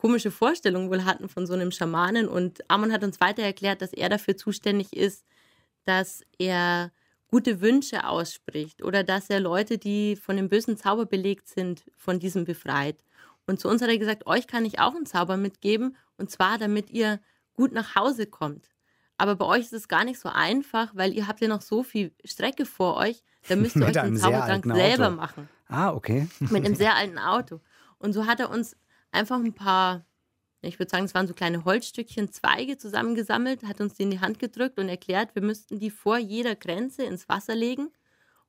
komische 0.00 0.30
Vorstellung 0.30 0.88
wohl 0.88 1.04
hatten 1.04 1.28
von 1.28 1.46
so 1.46 1.52
einem 1.52 1.72
Schamanen. 1.72 2.26
Und 2.26 2.64
Amon 2.70 2.90
hat 2.90 3.04
uns 3.04 3.20
weiter 3.20 3.42
erklärt, 3.42 3.82
dass 3.82 3.92
er 3.92 4.08
dafür 4.08 4.34
zuständig 4.34 4.96
ist, 4.96 5.26
dass 5.84 6.22
er 6.38 6.90
gute 7.28 7.60
Wünsche 7.60 8.08
ausspricht 8.08 8.82
oder 8.82 9.04
dass 9.04 9.28
er 9.28 9.40
Leute, 9.40 9.76
die 9.76 10.16
von 10.16 10.36
dem 10.36 10.48
bösen 10.48 10.78
Zauber 10.78 11.04
belegt 11.04 11.48
sind, 11.48 11.84
von 11.98 12.18
diesem 12.18 12.46
befreit. 12.46 12.96
Und 13.46 13.60
zu 13.60 13.68
uns 13.68 13.82
hat 13.82 13.90
er 13.90 13.98
gesagt, 13.98 14.26
euch 14.26 14.46
kann 14.46 14.64
ich 14.64 14.78
auch 14.78 14.94
einen 14.94 15.04
Zauber 15.04 15.36
mitgeben, 15.36 15.94
und 16.16 16.30
zwar 16.30 16.56
damit 16.56 16.88
ihr 16.88 17.20
gut 17.52 17.72
nach 17.72 17.94
Hause 17.94 18.24
kommt. 18.24 18.70
Aber 19.18 19.36
bei 19.36 19.44
euch 19.44 19.64
ist 19.64 19.74
es 19.74 19.86
gar 19.86 20.04
nicht 20.04 20.18
so 20.18 20.30
einfach, 20.30 20.92
weil 20.94 21.12
ihr 21.12 21.26
habt 21.28 21.42
ja 21.42 21.48
noch 21.48 21.60
so 21.60 21.82
viel 21.82 22.12
Strecke 22.24 22.64
vor 22.64 22.96
euch, 22.96 23.22
da 23.48 23.56
müsst 23.56 23.76
ihr 23.76 23.84
euch 23.86 23.92
den 23.92 24.16
Zaubertrank 24.16 24.64
selber 24.64 25.10
machen. 25.10 25.50
Ah, 25.68 25.92
okay. 25.92 26.26
Mit 26.38 26.64
einem 26.64 26.74
sehr 26.84 26.96
alten 26.96 27.18
Auto. 27.18 27.60
Und 27.98 28.14
so 28.14 28.24
hat 28.24 28.40
er 28.40 28.48
uns 28.48 28.76
einfach 29.12 29.38
ein 29.38 29.54
paar, 29.54 30.04
ich 30.62 30.78
würde 30.78 30.90
sagen, 30.90 31.04
es 31.04 31.14
waren 31.14 31.26
so 31.26 31.34
kleine 31.34 31.64
Holzstückchen, 31.64 32.32
Zweige 32.32 32.78
zusammengesammelt, 32.78 33.64
hat 33.64 33.80
uns 33.80 33.94
die 33.94 34.04
in 34.04 34.10
die 34.10 34.20
Hand 34.20 34.38
gedrückt 34.38 34.78
und 34.78 34.88
erklärt, 34.88 35.34
wir 35.34 35.42
müssten 35.42 35.78
die 35.78 35.90
vor 35.90 36.18
jeder 36.18 36.56
Grenze 36.56 37.04
ins 37.04 37.28
Wasser 37.28 37.54
legen 37.54 37.90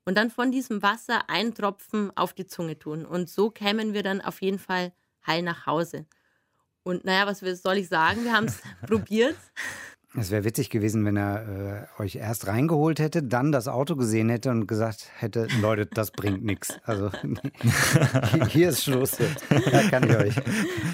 und 0.06 0.18
dann 0.18 0.30
von 0.30 0.52
diesem 0.52 0.82
Wasser 0.82 1.30
einen 1.30 1.54
Tropfen 1.54 2.16
auf 2.18 2.34
die 2.34 2.48
Zunge 2.48 2.78
tun. 2.78 3.06
Und 3.06 3.30
so 3.30 3.50
kämen 3.50 3.94
wir 3.94 4.04
dann 4.04 4.22
auf 4.22 4.42
jeden 4.42 4.60
Fall 4.60 4.94
heil 5.26 5.44
nach 5.44 5.66
Hause. 5.66 6.06
Und 6.84 7.06
naja, 7.06 7.28
was 7.28 7.40
soll 7.40 7.78
ich 7.78 7.88
sagen? 7.88 8.24
Wir 8.24 8.34
haben 8.34 8.46
es 8.46 8.62
probiert. 8.88 9.38
Es 10.14 10.30
wäre 10.30 10.44
witzig 10.44 10.70
gewesen, 10.70 11.06
wenn 11.06 11.16
er 11.16 11.88
äh, 11.98 12.02
euch 12.02 12.18
erst 12.18 12.48
reingeholt 12.48 13.00
hätte, 13.00 13.24
dann 13.24 13.54
das 13.54 13.70
Auto 13.70 13.96
gesehen 13.96 14.28
hätte 14.28 14.52
und 14.52 14.68
gesagt 14.68 15.10
hätte, 15.18 15.48
Leute, 15.62 15.86
das 15.86 16.12
bringt 16.12 16.44
nichts. 16.44 16.78
Also 16.84 17.12
hier 18.50 18.70
ist 18.70 18.84
Schluss. 18.84 19.18
Da 19.50 19.84
kann 19.90 20.10
ich 20.10 20.18
euch 20.18 20.36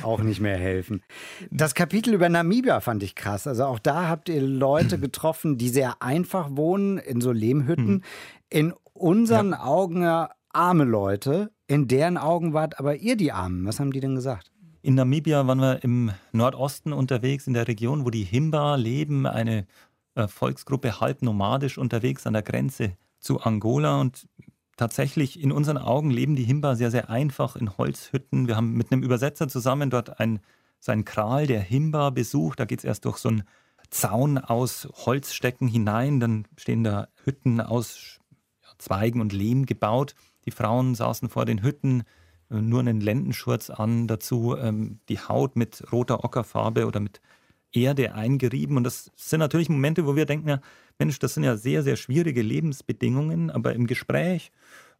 auch 0.03 0.21
nicht 0.21 0.39
mehr 0.39 0.57
helfen. 0.57 1.01
Das 1.49 1.73
Kapitel 1.73 2.13
über 2.13 2.29
Namibia 2.29 2.79
fand 2.79 3.01
ich 3.01 3.15
krass. 3.15 3.47
Also 3.47 3.65
auch 3.65 3.79
da 3.79 4.07
habt 4.07 4.29
ihr 4.29 4.41
Leute 4.41 4.99
getroffen, 4.99 5.57
die 5.57 5.69
sehr 5.69 6.03
einfach 6.03 6.55
wohnen 6.55 6.99
in 6.99 7.19
so 7.19 7.31
Lehmhütten. 7.31 7.87
Hm. 7.87 8.03
In 8.49 8.73
unseren 8.93 9.51
ja. 9.51 9.63
Augen 9.63 10.27
arme 10.53 10.83
Leute, 10.83 11.51
in 11.65 11.87
deren 11.87 12.17
Augen 12.17 12.53
wart 12.53 12.79
aber 12.79 12.95
ihr 12.97 13.15
die 13.15 13.31
Armen. 13.31 13.65
Was 13.65 13.79
haben 13.79 13.91
die 13.91 13.99
denn 13.99 14.15
gesagt? 14.15 14.51
In 14.87 14.95
Namibia 14.95 15.45
waren 15.45 15.59
wir 15.59 15.83
im 15.83 16.11
Nordosten 16.31 16.93
unterwegs, 16.93 17.45
in 17.45 17.53
der 17.53 17.67
Region, 17.67 18.05
wo 18.05 18.09
die 18.09 18.23
Himba 18.23 18.75
leben, 18.75 19.25
eine 19.25 19.67
äh, 20.15 20.29
Volksgruppe 20.29 21.01
halb 21.01 21.21
nomadisch 21.23 21.77
unterwegs 21.77 22.25
an 22.25 22.31
der 22.31 22.41
Grenze 22.41 22.95
zu 23.19 23.41
Angola. 23.41 23.99
Und 23.99 24.29
tatsächlich 24.77 25.41
in 25.41 25.51
unseren 25.51 25.77
Augen 25.77 26.09
leben 26.09 26.37
die 26.37 26.45
Himba 26.45 26.75
sehr, 26.75 26.89
sehr 26.89 27.09
einfach 27.09 27.57
in 27.57 27.77
Holzhütten. 27.77 28.47
Wir 28.47 28.55
haben 28.55 28.75
mit 28.75 28.89
einem 28.89 29.03
Übersetzer 29.03 29.49
zusammen 29.49 29.89
dort 29.89 30.21
ein, 30.21 30.39
so 30.79 30.93
einen 30.93 31.03
Kral 31.03 31.47
der 31.47 31.59
Himba 31.59 32.11
besucht. 32.11 32.61
Da 32.61 32.63
geht 32.63 32.79
es 32.79 32.85
erst 32.85 33.03
durch 33.03 33.17
so 33.17 33.27
einen 33.27 33.43
Zaun 33.89 34.37
aus 34.37 34.87
Holzstecken 35.05 35.67
hinein. 35.67 36.21
Dann 36.21 36.47
stehen 36.55 36.85
da 36.85 37.09
Hütten 37.25 37.59
aus 37.59 38.21
Zweigen 38.77 39.19
und 39.19 39.33
Lehm 39.33 39.65
gebaut. 39.65 40.15
Die 40.45 40.51
Frauen 40.51 40.95
saßen 40.95 41.27
vor 41.27 41.43
den 41.43 41.61
Hütten, 41.61 42.03
nur 42.49 42.79
einen 42.79 43.01
Lendenschurz 43.01 43.69
an, 43.69 44.07
dazu 44.07 44.55
ähm, 44.57 44.99
die 45.09 45.19
Haut 45.19 45.55
mit 45.55 45.83
roter 45.91 46.23
Ockerfarbe 46.23 46.85
oder 46.85 46.99
mit 46.99 47.21
Erde 47.73 48.13
eingerieben. 48.13 48.77
Und 48.77 48.83
das 48.83 49.11
sind 49.15 49.39
natürlich 49.39 49.69
Momente, 49.69 50.05
wo 50.05 50.15
wir 50.15 50.25
denken, 50.25 50.49
ja, 50.49 50.61
Mensch, 50.99 51.19
das 51.19 51.33
sind 51.33 51.43
ja 51.43 51.57
sehr, 51.57 51.83
sehr 51.83 51.95
schwierige 51.95 52.41
Lebensbedingungen, 52.41 53.51
aber 53.51 53.73
im 53.73 53.87
Gespräch 53.87 54.51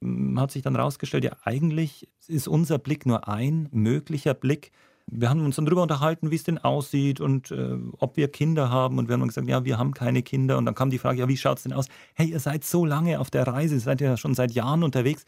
ähm, 0.01 0.39
hat 0.39 0.51
sich 0.51 0.61
dann 0.61 0.75
herausgestellt, 0.75 1.23
ja, 1.23 1.35
eigentlich 1.43 2.07
ist 2.27 2.47
unser 2.47 2.77
Blick 2.77 3.05
nur 3.05 3.27
ein 3.27 3.69
möglicher 3.71 4.33
Blick. 4.33 4.71
Wir 5.09 5.29
haben 5.29 5.45
uns 5.45 5.55
dann 5.55 5.65
darüber 5.65 5.83
unterhalten, 5.83 6.31
wie 6.31 6.35
es 6.35 6.43
denn 6.43 6.57
aussieht 6.57 7.21
und 7.21 7.51
äh, 7.51 7.77
ob 7.99 8.17
wir 8.17 8.27
Kinder 8.27 8.69
haben. 8.69 8.97
Und 8.97 9.07
wir 9.07 9.13
haben 9.13 9.25
gesagt, 9.25 9.47
ja, 9.47 9.63
wir 9.63 9.77
haben 9.77 9.93
keine 9.93 10.21
Kinder. 10.21 10.57
Und 10.57 10.65
dann 10.65 10.75
kam 10.75 10.89
die 10.89 10.97
Frage, 10.97 11.19
ja, 11.19 11.29
wie 11.29 11.37
schaut 11.37 11.57
es 11.57 11.63
denn 11.63 11.71
aus? 11.71 11.87
Hey, 12.13 12.27
ihr 12.27 12.41
seid 12.41 12.65
so 12.65 12.85
lange 12.85 13.21
auf 13.21 13.29
der 13.29 13.47
Reise, 13.47 13.79
seid 13.79 14.01
ja 14.01 14.17
schon 14.17 14.35
seit 14.35 14.51
Jahren 14.51 14.83
unterwegs. 14.83 15.23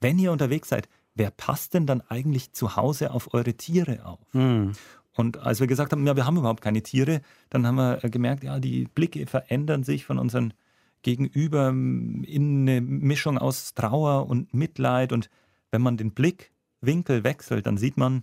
Wenn 0.00 0.20
ihr 0.20 0.30
unterwegs 0.30 0.68
seid, 0.68 0.88
wer 1.18 1.30
passt 1.30 1.74
denn 1.74 1.86
dann 1.86 2.00
eigentlich 2.08 2.52
zu 2.52 2.76
Hause 2.76 3.10
auf 3.10 3.34
eure 3.34 3.54
Tiere 3.54 4.06
auf? 4.06 4.32
Mhm. 4.32 4.72
Und 5.14 5.38
als 5.38 5.58
wir 5.58 5.66
gesagt 5.66 5.92
haben, 5.92 6.06
ja, 6.06 6.14
wir 6.14 6.26
haben 6.26 6.36
überhaupt 6.36 6.62
keine 6.62 6.82
Tiere, 6.82 7.22
dann 7.50 7.66
haben 7.66 7.74
wir 7.74 8.04
äh, 8.04 8.10
gemerkt, 8.10 8.44
ja, 8.44 8.60
die 8.60 8.84
Blicke 8.84 9.26
verändern 9.26 9.82
sich 9.82 10.04
von 10.04 10.18
unseren 10.18 10.54
Gegenüber 11.02 11.68
in 11.68 12.68
eine 12.68 12.80
Mischung 12.80 13.38
aus 13.38 13.74
Trauer 13.74 14.28
und 14.28 14.54
Mitleid. 14.54 15.12
Und 15.12 15.28
wenn 15.70 15.82
man 15.82 15.96
den 15.96 16.12
Blick 16.12 16.52
Winkel 16.80 17.24
wechselt, 17.24 17.66
dann 17.66 17.76
sieht 17.76 17.96
man, 17.96 18.22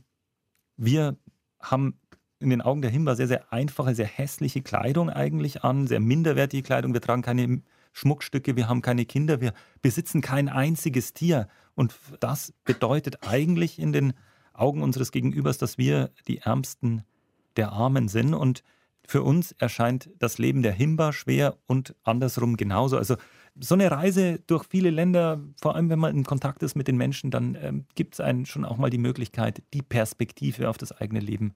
wir 0.77 1.17
haben 1.59 1.99
in 2.39 2.49
den 2.49 2.61
Augen 2.61 2.81
der 2.81 2.91
Himba 2.91 3.15
sehr, 3.15 3.27
sehr 3.27 3.51
einfache, 3.51 3.95
sehr 3.95 4.05
hässliche 4.05 4.61
Kleidung 4.61 5.09
eigentlich 5.09 5.63
an, 5.63 5.87
sehr 5.87 5.99
minderwertige 5.99 6.63
Kleidung. 6.63 6.93
Wir 6.93 7.01
tragen 7.01 7.21
keine 7.21 7.61
Schmuckstücke, 7.93 8.55
wir 8.55 8.67
haben 8.67 8.81
keine 8.81 9.05
Kinder, 9.05 9.41
wir 9.41 9.53
besitzen 9.81 10.21
kein 10.21 10.49
einziges 10.49 11.13
Tier. 11.13 11.47
Und 11.75 11.95
das 12.19 12.53
bedeutet 12.63 13.27
eigentlich 13.27 13.79
in 13.79 13.93
den 13.93 14.13
Augen 14.53 14.81
unseres 14.81 15.11
Gegenübers, 15.11 15.57
dass 15.57 15.77
wir 15.77 16.11
die 16.27 16.39
Ärmsten 16.39 17.03
der 17.57 17.71
Armen 17.71 18.07
sind. 18.07 18.33
Und 18.33 18.63
für 19.07 19.23
uns 19.23 19.51
erscheint 19.53 20.09
das 20.17 20.37
Leben 20.37 20.63
der 20.63 20.71
Himba 20.71 21.13
schwer 21.13 21.57
und 21.67 21.95
andersrum 22.03 22.57
genauso. 22.57 22.97
Also 22.97 23.17
so 23.59 23.75
eine 23.75 23.91
Reise 23.91 24.39
durch 24.47 24.65
viele 24.69 24.89
Länder, 24.89 25.39
vor 25.61 25.75
allem 25.75 25.89
wenn 25.89 25.99
man 25.99 26.15
in 26.15 26.23
Kontakt 26.23 26.63
ist 26.63 26.75
mit 26.75 26.87
den 26.87 26.97
Menschen, 26.97 27.31
dann 27.31 27.57
ähm, 27.61 27.85
gibt 27.95 28.15
es 28.15 28.19
einen 28.19 28.45
schon 28.45 28.65
auch 28.65 28.77
mal 28.77 28.89
die 28.89 28.97
Möglichkeit, 28.97 29.61
die 29.73 29.81
Perspektive 29.81 30.69
auf 30.69 30.77
das 30.77 30.91
eigene 30.91 31.19
Leben 31.19 31.53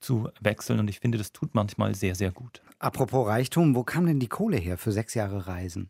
zu 0.00 0.28
wechseln. 0.40 0.78
Und 0.80 0.88
ich 0.88 1.00
finde, 1.00 1.18
das 1.18 1.32
tut 1.32 1.54
manchmal 1.54 1.94
sehr, 1.94 2.14
sehr 2.14 2.30
gut. 2.30 2.62
Apropos 2.78 3.26
Reichtum, 3.26 3.74
wo 3.74 3.84
kam 3.84 4.06
denn 4.06 4.20
die 4.20 4.28
Kohle 4.28 4.56
her 4.56 4.78
für 4.78 4.92
sechs 4.92 5.14
Jahre 5.14 5.46
Reisen? 5.46 5.88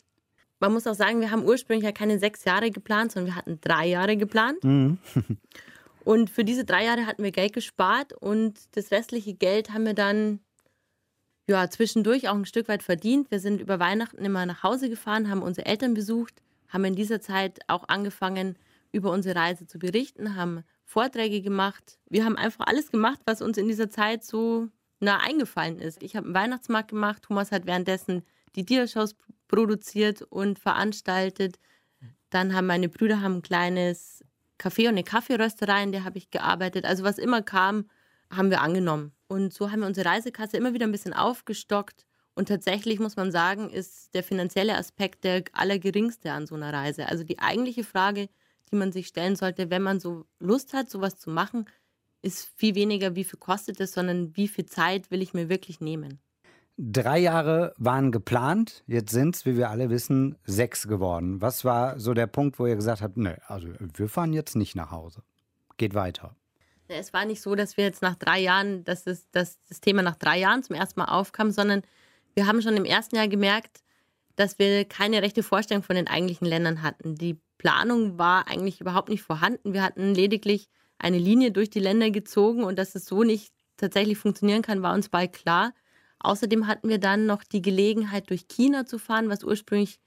Man 0.61 0.73
muss 0.73 0.87
auch 0.87 0.94
sagen, 0.94 1.20
wir 1.20 1.30
haben 1.30 1.44
ursprünglich 1.44 1.84
ja 1.84 1.92
keine 1.92 2.18
sechs 2.18 2.44
Jahre 2.44 2.70
geplant, 2.70 3.12
sondern 3.12 3.32
wir 3.32 3.37
hatten 3.37 3.61
drei 3.61 3.87
Jahre 3.87 4.16
geplant. 4.16 4.62
Mhm. 4.64 4.99
und 6.04 6.30
für 6.30 6.44
diese 6.44 6.64
drei 6.64 6.84
Jahre 6.84 7.06
hatten 7.06 7.23
wir 7.23 7.32
Geld 7.32 7.52
gespart 7.52 8.12
und 8.12 8.58
das 8.76 8.90
restliche 8.90 9.34
Geld 9.34 9.73
haben 9.73 9.84
wir 9.84 9.94
dann 9.94 10.40
ja, 11.46 11.68
zwischendurch 11.68 12.28
auch 12.28 12.34
ein 12.34 12.46
Stück 12.46 12.68
weit 12.68 12.82
verdient. 12.82 13.30
Wir 13.30 13.40
sind 13.40 13.61
über 13.61 13.78
Weihnachten 13.78 14.25
immer 14.25 14.46
nach 14.46 14.62
Hause 14.62 14.88
gefahren, 14.88 15.28
haben 15.28 15.42
unsere 15.42 15.66
Eltern 15.66 15.92
besucht, 15.92 16.40
haben 16.68 16.84
in 16.84 16.94
dieser 16.94 17.20
Zeit 17.20 17.61
auch 17.68 17.88
angefangen, 17.88 18.56
über 18.92 19.11
unsere 19.11 19.38
Reise 19.38 19.66
zu 19.66 19.78
berichten, 19.78 20.37
haben 20.37 20.62
Vorträge 20.84 21.42
gemacht. 21.42 21.99
Wir 22.08 22.25
haben 22.25 22.37
einfach 22.37 22.66
alles 22.66 22.90
gemacht, 22.90 23.20
was 23.26 23.42
uns 23.42 23.58
in 23.58 23.66
dieser 23.66 23.90
Zeit 23.90 24.25
so 24.25 24.68
nah 25.00 25.18
eingefallen 25.18 25.80
ist. 25.80 26.02
Ich 26.02 26.16
habe 26.16 26.26
einen 26.26 26.34
Weihnachtsmarkt 26.34 26.90
gemacht, 26.90 27.23
Thomas 27.23 27.50
hat 27.50 27.66
währenddessen 27.66 28.23
die 28.54 28.64
Tiershows 28.64 29.16
produziert 29.48 30.22
und 30.22 30.58
veranstaltet. 30.58 31.58
Dann 32.30 32.54
haben 32.54 32.66
meine 32.66 32.88
Brüder 32.88 33.20
haben 33.20 33.36
ein 33.36 33.42
kleines 33.42 34.24
Café 34.58 34.82
und 34.82 34.94
eine 34.94 35.04
Kaffeerösterei, 35.04 35.82
in 35.82 35.92
der 35.92 36.04
habe 36.04 36.18
ich 36.18 36.30
gearbeitet. 36.30 36.84
Also 36.84 37.04
was 37.04 37.18
immer 37.18 37.42
kam, 37.42 37.88
haben 38.30 38.50
wir 38.50 38.60
angenommen. 38.60 39.12
Und 39.28 39.52
so 39.52 39.70
haben 39.70 39.80
wir 39.80 39.86
unsere 39.86 40.08
Reisekasse 40.08 40.56
immer 40.56 40.74
wieder 40.74 40.86
ein 40.86 40.92
bisschen 40.92 41.12
aufgestockt. 41.12 42.06
Und 42.34 42.48
tatsächlich 42.48 42.98
muss 42.98 43.16
man 43.16 43.30
sagen, 43.30 43.70
ist 43.70 44.14
der 44.14 44.24
finanzielle 44.24 44.76
Aspekt 44.76 45.24
der 45.24 45.44
allergeringste 45.52 46.32
an 46.32 46.46
so 46.46 46.54
einer 46.54 46.72
Reise. 46.72 47.08
Also 47.08 47.22
die 47.24 47.38
eigentliche 47.38 47.84
Frage, 47.84 48.28
die 48.70 48.76
man 48.76 48.92
sich 48.92 49.06
stellen 49.06 49.36
sollte, 49.36 49.70
wenn 49.70 49.82
man 49.82 50.00
so 50.00 50.26
Lust 50.40 50.72
hat, 50.72 50.90
sowas 50.90 51.18
zu 51.18 51.30
machen, 51.30 51.66
ist 52.22 52.48
viel 52.56 52.74
weniger, 52.74 53.14
wie 53.14 53.24
viel 53.24 53.38
kostet 53.38 53.80
es, 53.80 53.92
sondern 53.92 54.36
wie 54.36 54.48
viel 54.48 54.66
Zeit 54.66 55.10
will 55.10 55.22
ich 55.22 55.34
mir 55.34 55.48
wirklich 55.48 55.80
nehmen. 55.80 56.18
Drei 56.76 57.19
Jahre 57.19 57.73
waren 57.76 58.11
geplant, 58.11 58.83
jetzt 58.88 59.12
sind 59.12 59.37
es, 59.37 59.47
wie 59.47 59.57
wir 59.57 59.71
alle 59.71 59.90
wissen, 59.90 60.37
sechs 60.45 60.88
geworden. 60.88 61.40
Was 61.40 61.64
war 61.64 62.00
so 62.00 62.14
der 62.14 62.26
Punkt, 62.26 62.59
wo 62.59 62.66
ihr 62.66 62.75
gesagt 62.75 63.00
habt, 63.00 63.16
ne, 63.16 63.40
also 63.47 63.69
wir 63.78 64.09
fahren 64.09 64.33
jetzt 64.33 64.57
nicht 64.57 64.75
nach 64.75 64.90
Hause. 64.90 65.23
Geht 65.76 65.95
weiter. 65.95 66.35
Es 66.88 67.12
war 67.12 67.25
nicht 67.25 67.40
so, 67.40 67.54
dass 67.54 67.76
wir 67.76 67.85
jetzt 67.85 68.02
nach 68.02 68.16
drei 68.16 68.40
Jahren, 68.40 68.85
dass 68.85 69.04
das, 69.04 69.31
dass 69.31 69.59
das 69.69 69.81
Thema 69.81 70.02
nach 70.02 70.16
drei 70.16 70.38
Jahren 70.38 70.62
zum 70.62 70.75
ersten 70.76 71.00
Mal 71.00 71.07
aufkam, 71.07 71.50
sondern 71.50 71.83
wir 72.35 72.47
haben 72.47 72.61
schon 72.61 72.76
im 72.76 72.85
ersten 72.85 73.16
Jahr 73.16 73.28
gemerkt, 73.28 73.83
dass 74.37 74.59
wir 74.59 74.85
keine 74.85 75.23
rechte 75.23 75.43
Vorstellung 75.45 75.85
von 75.85 75.97
den 75.97 76.09
eigentlichen 76.09 76.47
Ländern 76.47 76.83
hatten. 76.83 77.14
Die 77.14 77.40
Planung 77.57 78.19
war 78.19 78.49
eigentlich 78.49 78.81
überhaupt 78.81 79.09
nicht 79.09 79.23
vorhanden. 79.23 79.73
Wir 79.73 79.83
hatten 79.83 80.12
lediglich 80.12 80.69
eine 80.99 81.19
Linie 81.19 81.52
durch 81.52 81.71
die 81.71 81.81
Länder 81.81 82.11
gezogen 82.11 82.64
und 82.64 82.78
dass 82.78 82.95
es 82.95 83.07
so 83.07 83.23
nicht 83.23 83.52
tatsächlich 83.76 84.19
funktionieren 84.19 84.62
kann, 84.62 84.83
war 84.83 84.95
uns 84.95 85.09
bald 85.09 85.33
klar. 85.33 85.73
Außerdem 86.25 86.66
hatten 86.66 86.88
wir 86.88 86.99
dann 86.99 87.26
noch 87.26 87.45
die 87.45 87.62
Gelegenheit, 87.62 88.31
durch 88.31 88.49
China 88.49 88.87
zu 88.87 88.99
fahren, 88.99 89.28
was 89.28 89.45
ursprünglich 89.45 89.99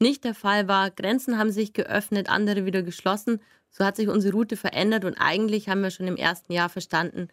nicht 0.00 0.24
der 0.24 0.34
Fall 0.34 0.68
war. 0.68 0.90
Grenzen 0.90 1.38
haben 1.38 1.50
sich 1.50 1.72
geöffnet, 1.72 2.28
andere 2.28 2.66
wieder 2.66 2.82
geschlossen. 2.82 3.40
So 3.70 3.84
hat 3.84 3.96
sich 3.96 4.08
unsere 4.08 4.34
Route 4.34 4.56
verändert 4.56 5.04
und 5.04 5.14
eigentlich 5.14 5.68
haben 5.68 5.82
wir 5.82 5.90
schon 5.90 6.06
im 6.06 6.16
ersten 6.16 6.52
Jahr 6.52 6.68
verstanden, 6.68 7.28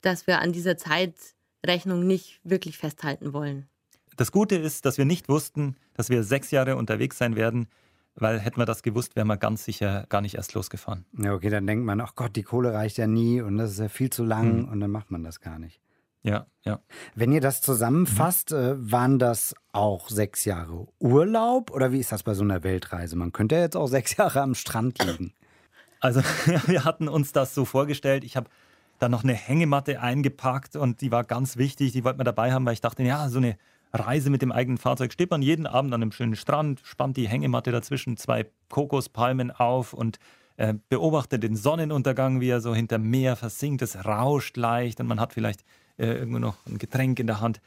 dass 0.00 0.26
wir 0.26 0.40
an 0.40 0.52
dieser 0.52 0.76
Zeitrechnung 0.76 2.06
nicht 2.06 2.40
wirklich 2.42 2.76
festhalten 2.76 3.32
wollen. 3.32 3.68
Das 4.16 4.32
Gute 4.32 4.56
ist, 4.56 4.84
dass 4.84 4.98
wir 4.98 5.04
nicht 5.04 5.28
wussten, 5.28 5.76
dass 5.94 6.10
wir 6.10 6.22
sechs 6.22 6.50
Jahre 6.50 6.76
unterwegs 6.76 7.18
sein 7.18 7.36
werden, 7.36 7.68
weil 8.14 8.38
hätten 8.38 8.58
wir 8.58 8.66
das 8.66 8.82
gewusst, 8.82 9.16
wären 9.16 9.26
wir 9.26 9.36
ganz 9.36 9.64
sicher 9.64 10.06
gar 10.08 10.20
nicht 10.20 10.34
erst 10.34 10.54
losgefahren. 10.54 11.04
Ja, 11.18 11.34
okay, 11.34 11.50
dann 11.50 11.66
denkt 11.66 11.84
man, 11.84 12.00
ach 12.00 12.14
Gott, 12.14 12.36
die 12.36 12.42
Kohle 12.42 12.72
reicht 12.72 12.98
ja 12.98 13.06
nie 13.06 13.40
und 13.40 13.56
das 13.56 13.72
ist 13.72 13.78
ja 13.78 13.88
viel 13.88 14.10
zu 14.10 14.24
lang 14.24 14.62
mhm. 14.62 14.68
und 14.68 14.80
dann 14.80 14.90
macht 14.90 15.10
man 15.10 15.24
das 15.24 15.40
gar 15.40 15.58
nicht. 15.58 15.80
Ja, 16.24 16.46
ja. 16.64 16.80
Wenn 17.14 17.32
ihr 17.32 17.42
das 17.42 17.60
zusammenfasst, 17.60 18.50
mhm. 18.50 18.90
waren 18.90 19.18
das 19.18 19.54
auch 19.72 20.08
sechs 20.08 20.46
Jahre 20.46 20.86
Urlaub 20.98 21.70
oder 21.70 21.92
wie 21.92 22.00
ist 22.00 22.12
das 22.12 22.22
bei 22.22 22.32
so 22.32 22.42
einer 22.42 22.64
Weltreise? 22.64 23.14
Man 23.14 23.32
könnte 23.32 23.56
ja 23.56 23.60
jetzt 23.60 23.76
auch 23.76 23.86
sechs 23.86 24.16
Jahre 24.16 24.40
am 24.40 24.54
Strand 24.54 25.04
liegen. 25.04 25.34
Also 26.00 26.20
wir 26.66 26.84
hatten 26.84 27.08
uns 27.08 27.32
das 27.32 27.54
so 27.54 27.66
vorgestellt. 27.66 28.24
Ich 28.24 28.36
habe 28.36 28.48
dann 28.98 29.10
noch 29.10 29.22
eine 29.22 29.34
Hängematte 29.34 30.00
eingepackt 30.00 30.76
und 30.76 31.02
die 31.02 31.12
war 31.12 31.24
ganz 31.24 31.58
wichtig. 31.58 31.92
Die 31.92 32.04
wollten 32.04 32.18
wir 32.20 32.24
dabei 32.24 32.52
haben, 32.52 32.64
weil 32.64 32.72
ich 32.72 32.80
dachte, 32.80 33.02
ja, 33.02 33.28
so 33.28 33.38
eine 33.38 33.58
Reise 33.92 34.30
mit 34.30 34.40
dem 34.40 34.50
eigenen 34.50 34.78
Fahrzeug 34.78 35.12
steht 35.12 35.30
man 35.30 35.42
jeden 35.42 35.66
Abend 35.66 35.92
an 35.92 36.02
einem 36.02 36.12
schönen 36.12 36.36
Strand, 36.36 36.80
spannt 36.84 37.18
die 37.18 37.28
Hängematte 37.28 37.70
dazwischen 37.70 38.16
zwei 38.16 38.46
Kokospalmen 38.70 39.50
auf 39.50 39.92
und 39.92 40.18
äh, 40.56 40.74
beobachtet 40.88 41.42
den 41.42 41.54
Sonnenuntergang, 41.54 42.40
wie 42.40 42.48
er 42.48 42.60
so 42.60 42.74
hinter 42.74 42.98
Meer 42.98 43.36
versinkt. 43.36 43.82
Es 43.82 44.04
rauscht 44.04 44.56
leicht 44.56 45.00
und 45.00 45.06
man 45.06 45.20
hat 45.20 45.34
vielleicht 45.34 45.64
äh, 45.96 46.06
irgendwo 46.06 46.38
noch 46.38 46.56
ein 46.66 46.78
Getränk 46.78 47.18
in 47.20 47.26
der 47.26 47.40
Hand. 47.40 47.60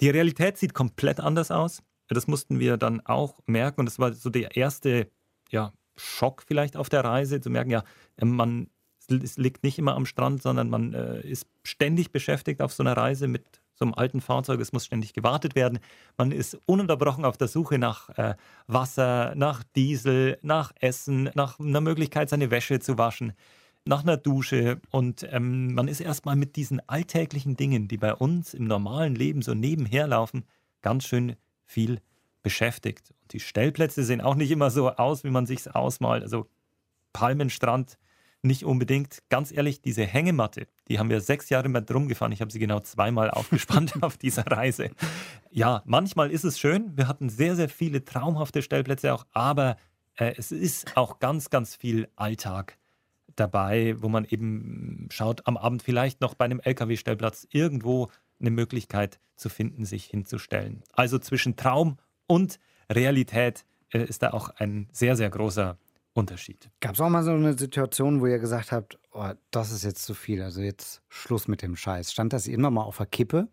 Die 0.00 0.10
Realität 0.10 0.58
sieht 0.58 0.74
komplett 0.74 1.20
anders 1.20 1.50
aus. 1.50 1.82
Das 2.08 2.26
mussten 2.26 2.58
wir 2.58 2.76
dann 2.76 3.00
auch 3.04 3.38
merken 3.46 3.80
und 3.80 3.86
das 3.86 3.98
war 3.98 4.12
so 4.12 4.30
der 4.30 4.56
erste 4.56 5.10
ja, 5.50 5.72
Schock 5.96 6.44
vielleicht 6.46 6.76
auf 6.76 6.88
der 6.88 7.04
Reise, 7.04 7.40
zu 7.40 7.50
merken, 7.50 7.70
ja, 7.70 7.84
man 8.20 8.68
es 9.10 9.36
liegt 9.36 9.62
nicht 9.62 9.78
immer 9.78 9.96
am 9.96 10.06
Strand, 10.06 10.42
sondern 10.42 10.68
man 10.68 10.94
äh, 10.94 11.20
ist 11.20 11.46
ständig 11.62 12.12
beschäftigt 12.12 12.60
auf 12.60 12.72
so 12.72 12.82
einer 12.82 12.96
Reise 12.96 13.28
mit 13.28 13.44
so 13.74 13.84
einem 13.84 13.94
alten 13.94 14.20
Fahrzeug. 14.20 14.60
Es 14.60 14.72
muss 14.72 14.84
ständig 14.84 15.14
gewartet 15.14 15.54
werden. 15.54 15.78
Man 16.16 16.32
ist 16.32 16.58
ununterbrochen 16.66 17.24
auf 17.24 17.36
der 17.36 17.48
Suche 17.48 17.78
nach 17.78 18.10
äh, 18.10 18.34
Wasser, 18.66 19.34
nach 19.36 19.62
Diesel, 19.76 20.38
nach 20.42 20.72
Essen, 20.80 21.30
nach 21.34 21.58
einer 21.58 21.80
Möglichkeit, 21.80 22.28
seine 22.28 22.50
Wäsche 22.50 22.80
zu 22.80 22.98
waschen, 22.98 23.32
nach 23.88 24.02
einer 24.02 24.18
Dusche. 24.18 24.80
Und 24.90 25.26
ähm, 25.30 25.74
man 25.74 25.88
ist 25.88 26.00
erstmal 26.00 26.36
mit 26.36 26.56
diesen 26.56 26.86
alltäglichen 26.88 27.56
Dingen, 27.56 27.88
die 27.88 27.96
bei 27.96 28.14
uns 28.14 28.54
im 28.54 28.64
normalen 28.64 29.14
Leben 29.14 29.42
so 29.42 29.54
nebenher 29.54 30.06
laufen, 30.06 30.44
ganz 30.82 31.04
schön 31.04 31.36
viel 31.64 32.00
beschäftigt. 32.42 33.14
Und 33.22 33.32
die 33.32 33.40
Stellplätze 33.40 34.04
sehen 34.04 34.20
auch 34.20 34.34
nicht 34.34 34.50
immer 34.50 34.70
so 34.70 34.90
aus, 34.90 35.24
wie 35.24 35.30
man 35.30 35.46
sich 35.46 35.74
ausmalt. 35.74 36.22
Also 36.22 36.48
Palmenstrand 37.12 37.98
nicht 38.42 38.64
unbedingt. 38.64 39.22
Ganz 39.30 39.50
ehrlich, 39.52 39.80
diese 39.80 40.04
Hängematte, 40.04 40.68
die 40.88 40.98
haben 40.98 41.10
wir 41.10 41.20
sechs 41.20 41.48
Jahre 41.48 41.68
mit 41.68 41.92
rumgefahren. 41.92 42.32
Ich 42.32 42.40
habe 42.40 42.52
sie 42.52 42.58
genau 42.58 42.80
zweimal 42.80 43.30
aufgespannt 43.32 44.02
auf 44.02 44.18
dieser 44.18 44.46
Reise. 44.46 44.90
Ja, 45.50 45.82
manchmal 45.86 46.30
ist 46.30 46.44
es 46.44 46.58
schön. 46.58 46.96
Wir 46.96 47.08
hatten 47.08 47.30
sehr, 47.30 47.56
sehr 47.56 47.68
viele 47.70 48.04
traumhafte 48.04 48.62
Stellplätze 48.62 49.14
auch, 49.14 49.26
aber 49.32 49.76
äh, 50.16 50.34
es 50.36 50.52
ist 50.52 50.96
auch 50.96 51.18
ganz, 51.18 51.50
ganz 51.50 51.74
viel 51.74 52.08
Alltag 52.16 52.77
dabei, 53.40 53.96
wo 53.98 54.08
man 54.08 54.24
eben 54.24 55.08
schaut, 55.10 55.46
am 55.46 55.56
Abend 55.56 55.82
vielleicht 55.82 56.20
noch 56.20 56.34
bei 56.34 56.44
einem 56.44 56.60
LKW-Stellplatz 56.60 57.46
irgendwo 57.50 58.08
eine 58.40 58.50
Möglichkeit 58.50 59.20
zu 59.36 59.48
finden, 59.48 59.84
sich 59.84 60.04
hinzustellen. 60.06 60.82
Also 60.92 61.18
zwischen 61.18 61.56
Traum 61.56 61.98
und 62.26 62.58
Realität 62.90 63.64
äh, 63.92 64.04
ist 64.04 64.22
da 64.22 64.30
auch 64.30 64.50
ein 64.56 64.88
sehr, 64.92 65.16
sehr 65.16 65.30
großer 65.30 65.78
Unterschied. 66.14 66.70
Gab 66.80 66.94
es 66.94 67.00
auch 67.00 67.08
mal 67.08 67.22
so 67.22 67.32
eine 67.32 67.56
Situation, 67.56 68.20
wo 68.20 68.26
ihr 68.26 68.38
gesagt 68.38 68.72
habt, 68.72 68.98
oh, 69.12 69.30
das 69.50 69.70
ist 69.70 69.84
jetzt 69.84 70.04
zu 70.04 70.14
viel, 70.14 70.42
also 70.42 70.60
jetzt 70.60 71.02
Schluss 71.08 71.48
mit 71.48 71.62
dem 71.62 71.76
Scheiß. 71.76 72.12
Stand 72.12 72.32
das 72.32 72.48
immer 72.48 72.70
mal 72.70 72.82
auf 72.82 72.96
der 72.96 73.06
Kippe? 73.06 73.48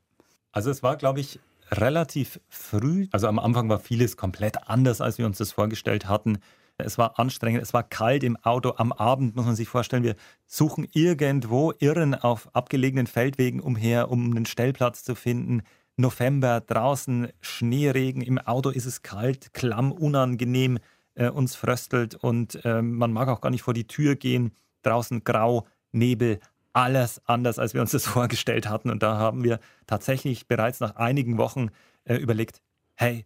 Also 0.52 0.72
es 0.72 0.82
war, 0.82 0.98
glaube 0.98 1.20
ich, 1.20 1.40
relativ 1.72 2.40
früh. 2.50 3.08
Also 3.12 3.28
am 3.28 3.40
Anfang 3.40 3.70
war 3.70 3.80
vieles 3.80 4.18
komplett 4.18 4.68
anders, 4.68 5.02
als 5.02 5.18
wir 5.18 5.26
uns 5.26 5.38
das 5.38 5.52
vorgestellt 5.52 6.08
hatten. 6.08 6.40
Es 6.78 6.98
war 6.98 7.20
anstrengend, 7.20 7.62
es 7.64 7.74
war 7.74 7.84
kalt 7.84 8.24
im 8.24 8.36
Auto. 8.38 8.74
Am 8.78 8.92
Abend 8.92 9.36
muss 9.36 9.46
man 9.46 9.56
sich 9.56 9.70
vorstellen, 9.70 10.04
wir 10.04 10.16
suchen 10.46 10.88
irgendwo, 10.92 11.72
irren 11.80 12.16
auf 12.16 12.54
abgelegenen 12.54 13.08
Feldwegen 13.08 13.62
umher, 13.62 14.12
um 14.12 14.32
einen 14.32 14.46
Stellplatz 14.46 15.04
zu 15.04 15.16
finden. 15.16 15.62
November, 15.96 16.60
draußen 16.60 17.30
Schneeregen, 17.40 18.22
im 18.22 18.38
Auto 18.38 18.70
ist 18.70 18.86
es 18.86 19.02
kalt, 19.02 19.54
klamm, 19.54 19.94
unangenehm, 19.94 20.80
äh, 21.14 21.30
uns 21.30 21.56
fröstelt 21.56 22.16
und 22.16 22.64
äh, 22.66 22.82
man 22.82 23.14
mag 23.14 23.30
auch 23.30 23.40
gar 23.40 23.50
nicht 23.50 23.64
vor 23.64 23.74
die 23.74 23.88
Tür 23.88 24.16
gehen. 24.16 24.52
Draußen 24.82 25.24
grau, 25.24 25.66
Nebel, 25.94 26.42
alles 26.74 27.22
anders, 27.26 27.58
als 27.58 27.74
wir 27.74 27.80
uns 27.80 27.92
das 27.92 28.06
vorgestellt 28.06 28.68
hatten. 28.68 28.90
Und 28.90 29.02
da 29.02 29.18
haben 29.18 29.46
wir 29.46 29.60
tatsächlich 29.88 30.48
bereits 30.48 30.82
nach 30.82 30.98
einigen 30.98 31.38
Wochen 31.38 31.70
äh, 32.04 32.16
überlegt, 32.16 32.62
hey, 32.96 33.26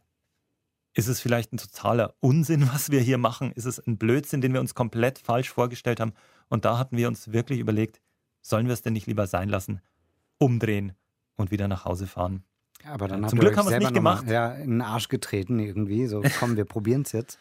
ist 0.93 1.08
es 1.08 1.19
vielleicht 1.19 1.53
ein 1.53 1.58
totaler 1.58 2.15
Unsinn, 2.19 2.67
was 2.74 2.89
wir 2.89 3.01
hier 3.01 3.17
machen? 3.17 3.51
Ist 3.51 3.65
es 3.65 3.79
ein 3.86 3.98
Blödsinn, 3.98 4.41
den 4.41 4.53
wir 4.53 4.60
uns 4.60 4.75
komplett 4.75 5.19
falsch 5.19 5.50
vorgestellt 5.50 6.00
haben? 6.00 6.13
Und 6.50 6.65
da 6.65 6.77
hatten 6.77 6.98
wir 6.98 7.08
uns 7.08 7.31
wirklich 7.31 7.60
überlegt, 7.60 8.01
sollen 8.41 8.67
wir 8.67 8.74
es 8.74 8.81
denn 8.81 8.93
nicht 8.93 9.08
lieber 9.08 9.27
sein 9.27 9.50
lassen, 9.50 9.81
umdrehen 10.38 10.93
und 11.36 11.51
wieder 11.51 11.67
nach 11.67 11.86
Hause 11.86 12.08
fahren? 12.08 12.43
Aber 12.86 13.08
dann 13.08 13.27
Zum 13.27 13.39
Glück 13.39 13.58
haben 13.58 13.69
wir 13.69 13.75
es 13.75 13.84
nicht 13.84 13.93
gemacht. 13.93 14.25
Mal, 14.25 14.34
ja, 14.34 14.53
in 14.53 14.72
den 14.72 14.81
Arsch 14.81 15.10
getreten 15.10 15.60
irgendwie. 15.60 16.08
So, 16.08 16.24
komm, 16.39 16.55
wir 16.55 16.65
probieren 16.65 17.01
es 17.01 17.12
jetzt. 17.12 17.39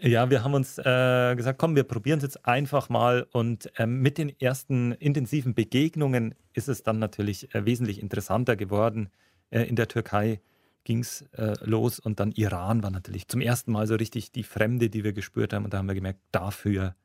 Ja, 0.00 0.30
wir 0.30 0.44
haben 0.44 0.54
uns 0.54 0.78
äh, 0.78 1.34
gesagt, 1.34 1.58
komm, 1.58 1.74
wir 1.74 1.82
probieren 1.82 2.18
es 2.18 2.22
jetzt 2.22 2.46
einfach 2.46 2.88
mal. 2.88 3.26
Und 3.32 3.72
äh, 3.78 3.86
mit 3.86 4.16
den 4.16 4.32
ersten 4.40 4.92
intensiven 4.92 5.54
Begegnungen 5.54 6.36
ist 6.52 6.68
es 6.68 6.84
dann 6.84 7.00
natürlich 7.00 7.52
äh, 7.52 7.66
wesentlich 7.66 8.00
interessanter 8.00 8.54
geworden. 8.54 9.10
Äh, 9.50 9.62
in 9.62 9.74
der 9.74 9.88
Türkei 9.88 10.40
ging 10.88 11.00
es 11.00 11.20
äh, 11.36 11.52
los 11.64 11.98
und 11.98 12.18
dann 12.18 12.32
Iran 12.32 12.82
war 12.82 12.90
natürlich 12.90 13.28
zum 13.28 13.42
ersten 13.42 13.72
Mal 13.72 13.86
so 13.86 13.94
richtig 13.94 14.32
die 14.32 14.42
Fremde, 14.42 14.88
die 14.88 15.04
wir 15.04 15.12
gespürt 15.12 15.52
haben. 15.52 15.66
Und 15.66 15.74
da 15.74 15.78
haben 15.78 15.86
wir 15.86 15.94
gemerkt, 15.94 16.20
dafür 16.32 16.96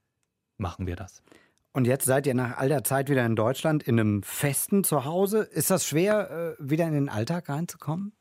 machen 0.58 0.88
wir 0.88 0.96
das. 0.96 1.22
Und 1.74 1.86
jetzt 1.86 2.06
seid 2.06 2.26
ihr 2.26 2.34
nach 2.34 2.56
all 2.58 2.70
der 2.70 2.86
Zeit 2.86 3.10
wieder 3.10 3.26
in 3.26 3.36
Deutschland 3.36 3.84
in 3.84 4.00
einem 4.00 4.24
festen 4.24 4.86
Zuhause. 4.86 5.40
Ist 5.40 5.70
das 5.70 5.86
schwer, 5.86 6.56
äh, 6.58 6.70
wieder 6.70 6.88
in 6.88 6.94
den 6.94 7.10
Alltag 7.10 7.50
reinzukommen? 7.50 8.14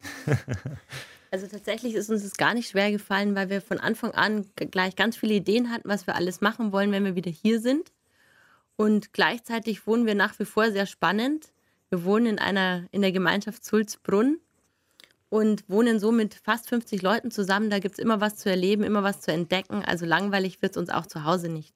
Also 1.34 1.46
tatsächlich 1.46 1.94
ist 1.94 2.10
uns 2.10 2.24
das 2.24 2.34
gar 2.34 2.52
nicht 2.52 2.68
schwer 2.68 2.92
gefallen, 2.92 3.34
weil 3.34 3.48
wir 3.48 3.62
von 3.62 3.80
Anfang 3.80 4.10
an 4.10 4.46
gleich 4.54 4.96
ganz 4.96 5.16
viele 5.16 5.32
Ideen 5.32 5.70
hatten, 5.70 5.88
was 5.88 6.06
wir 6.06 6.14
alles 6.14 6.42
machen 6.42 6.72
wollen, 6.72 6.92
wenn 6.92 7.06
wir 7.06 7.14
wieder 7.14 7.30
hier 7.30 7.58
sind. 7.58 7.90
Und 8.76 9.14
gleichzeitig 9.14 9.86
wohnen 9.86 10.04
wir 10.04 10.14
nach 10.14 10.38
wie 10.38 10.44
vor 10.44 10.70
sehr 10.70 10.84
spannend. 10.84 11.51
Wir 11.92 12.04
wohnen 12.04 12.24
in 12.24 12.38
einer 12.38 12.84
in 12.90 13.02
der 13.02 13.12
Gemeinschaft 13.12 13.62
Sulzbrunn 13.66 14.38
und 15.28 15.68
wohnen 15.68 16.00
so 16.00 16.10
mit 16.10 16.32
fast 16.32 16.70
50 16.70 17.02
Leuten 17.02 17.30
zusammen. 17.30 17.68
Da 17.68 17.80
gibt 17.80 17.96
es 17.96 17.98
immer 17.98 18.22
was 18.22 18.36
zu 18.36 18.48
erleben, 18.48 18.82
immer 18.82 19.02
was 19.02 19.20
zu 19.20 19.30
entdecken. 19.30 19.84
Also 19.84 20.06
langweilig 20.06 20.62
wird 20.62 20.72
es 20.72 20.78
uns 20.78 20.88
auch 20.88 21.04
zu 21.04 21.24
Hause 21.24 21.50
nicht. 21.50 21.74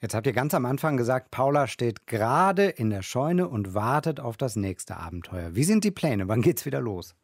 Jetzt 0.00 0.14
habt 0.14 0.26
ihr 0.26 0.32
ganz 0.32 0.54
am 0.54 0.64
Anfang 0.64 0.96
gesagt, 0.96 1.30
Paula 1.30 1.66
steht 1.66 2.06
gerade 2.06 2.68
in 2.68 2.88
der 2.88 3.02
Scheune 3.02 3.46
und 3.46 3.74
wartet 3.74 4.18
auf 4.18 4.38
das 4.38 4.56
nächste 4.56 4.96
Abenteuer. 4.96 5.54
Wie 5.54 5.64
sind 5.64 5.84
die 5.84 5.90
Pläne? 5.90 6.26
Wann 6.26 6.40
geht's 6.40 6.64
wieder 6.64 6.80
los? 6.80 7.14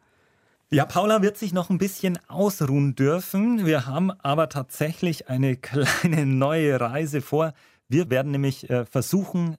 Ja, 0.69 0.85
Paula 0.85 1.23
wird 1.23 1.39
sich 1.39 1.55
noch 1.55 1.71
ein 1.71 1.79
bisschen 1.79 2.19
ausruhen 2.29 2.97
dürfen. 2.97 3.65
Wir 3.65 3.87
haben 3.87 4.11
aber 4.11 4.51
tatsächlich 4.51 5.31
eine 5.31 5.57
kleine 5.57 6.27
neue 6.27 6.79
Reise 6.79 7.23
vor. 7.23 7.55
Wir 7.89 8.11
werden 8.11 8.31
nämlich 8.31 8.69
äh, 8.69 8.85
versuchen, 8.85 9.57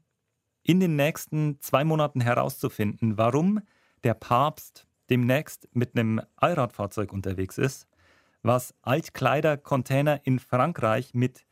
in 0.64 0.80
den 0.80 0.96
nächsten 0.96 1.60
zwei 1.62 1.84
Monaten 1.84 2.22
herauszufinden, 2.22 3.18
warum 3.18 3.62
der 4.04 4.14
Papst 4.14 4.88
demnächst 5.10 5.68
mit 5.74 5.96
einem 5.96 6.22
Allradfahrzeug 6.36 7.12
unterwegs 7.12 7.58
ist, 7.58 7.88
was 8.44 8.74
Altkleidercontainer 8.82 10.22
in 10.24 10.40
Frankreich 10.40 11.14
mit 11.14 11.46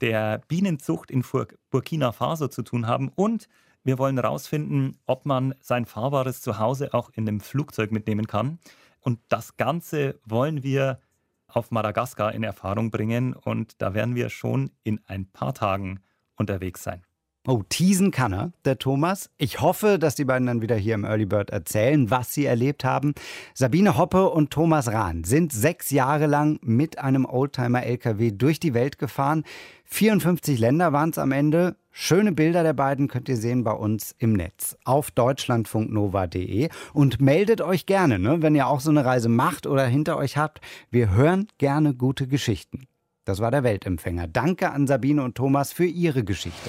der 0.00 0.42
Bienenzucht 0.46 1.10
in 1.10 1.24
Burkina 1.70 2.12
Faso 2.12 2.48
zu 2.48 2.62
tun 2.62 2.86
haben 2.86 3.08
und 3.08 3.48
wir 3.84 3.98
wollen 3.98 4.16
herausfinden, 4.18 4.98
ob 5.06 5.24
man 5.24 5.54
sein 5.60 5.86
fahrbares 5.86 6.42
Zuhause 6.42 6.92
auch 6.92 7.10
in 7.10 7.26
einem 7.26 7.40
Flugzeug 7.40 7.90
mitnehmen 7.90 8.26
kann. 8.26 8.58
Und 9.00 9.20
das 9.28 9.56
Ganze 9.56 10.20
wollen 10.26 10.62
wir 10.62 11.00
auf 11.46 11.70
Madagaskar 11.70 12.34
in 12.34 12.42
Erfahrung 12.42 12.90
bringen 12.90 13.32
und 13.32 13.80
da 13.80 13.94
werden 13.94 14.14
wir 14.14 14.28
schon 14.28 14.70
in 14.82 15.00
ein 15.06 15.30
paar 15.30 15.54
Tagen 15.54 16.00
unterwegs 16.36 16.82
sein. 16.82 17.02
Oh, 17.50 17.62
teasen 17.66 18.10
kann 18.10 18.34
er, 18.34 18.52
der 18.66 18.76
Thomas. 18.76 19.30
Ich 19.38 19.62
hoffe, 19.62 19.98
dass 19.98 20.14
die 20.14 20.26
beiden 20.26 20.46
dann 20.46 20.60
wieder 20.60 20.76
hier 20.76 20.92
im 20.92 21.04
Early 21.04 21.24
Bird 21.24 21.48
erzählen, 21.48 22.10
was 22.10 22.34
sie 22.34 22.44
erlebt 22.44 22.84
haben. 22.84 23.14
Sabine 23.54 23.96
Hoppe 23.96 24.28
und 24.28 24.50
Thomas 24.50 24.92
Rahn 24.92 25.24
sind 25.24 25.50
sechs 25.54 25.88
Jahre 25.88 26.26
lang 26.26 26.58
mit 26.60 26.98
einem 26.98 27.24
Oldtimer-LKW 27.24 28.32
durch 28.32 28.60
die 28.60 28.74
Welt 28.74 28.98
gefahren. 28.98 29.44
54 29.86 30.58
Länder 30.58 30.92
waren 30.92 31.08
es 31.08 31.16
am 31.16 31.32
Ende. 31.32 31.76
Schöne 31.90 32.32
Bilder 32.32 32.62
der 32.62 32.74
beiden 32.74 33.08
könnt 33.08 33.30
ihr 33.30 33.38
sehen 33.38 33.64
bei 33.64 33.72
uns 33.72 34.14
im 34.18 34.34
Netz 34.34 34.76
auf 34.84 35.10
deutschlandfunknova.de 35.10 36.68
und 36.92 37.22
meldet 37.22 37.62
euch 37.62 37.86
gerne, 37.86 38.18
ne, 38.18 38.42
wenn 38.42 38.56
ihr 38.56 38.66
auch 38.66 38.80
so 38.80 38.90
eine 38.90 39.06
Reise 39.06 39.30
macht 39.30 39.66
oder 39.66 39.86
hinter 39.86 40.18
euch 40.18 40.36
habt. 40.36 40.60
Wir 40.90 41.12
hören 41.12 41.48
gerne 41.56 41.94
gute 41.94 42.26
Geschichten. 42.26 42.88
Das 43.24 43.40
war 43.40 43.50
der 43.50 43.62
Weltempfänger. 43.62 44.26
Danke 44.26 44.70
an 44.70 44.86
Sabine 44.86 45.22
und 45.22 45.34
Thomas 45.34 45.72
für 45.72 45.86
ihre 45.86 46.24
Geschichte. 46.24 46.68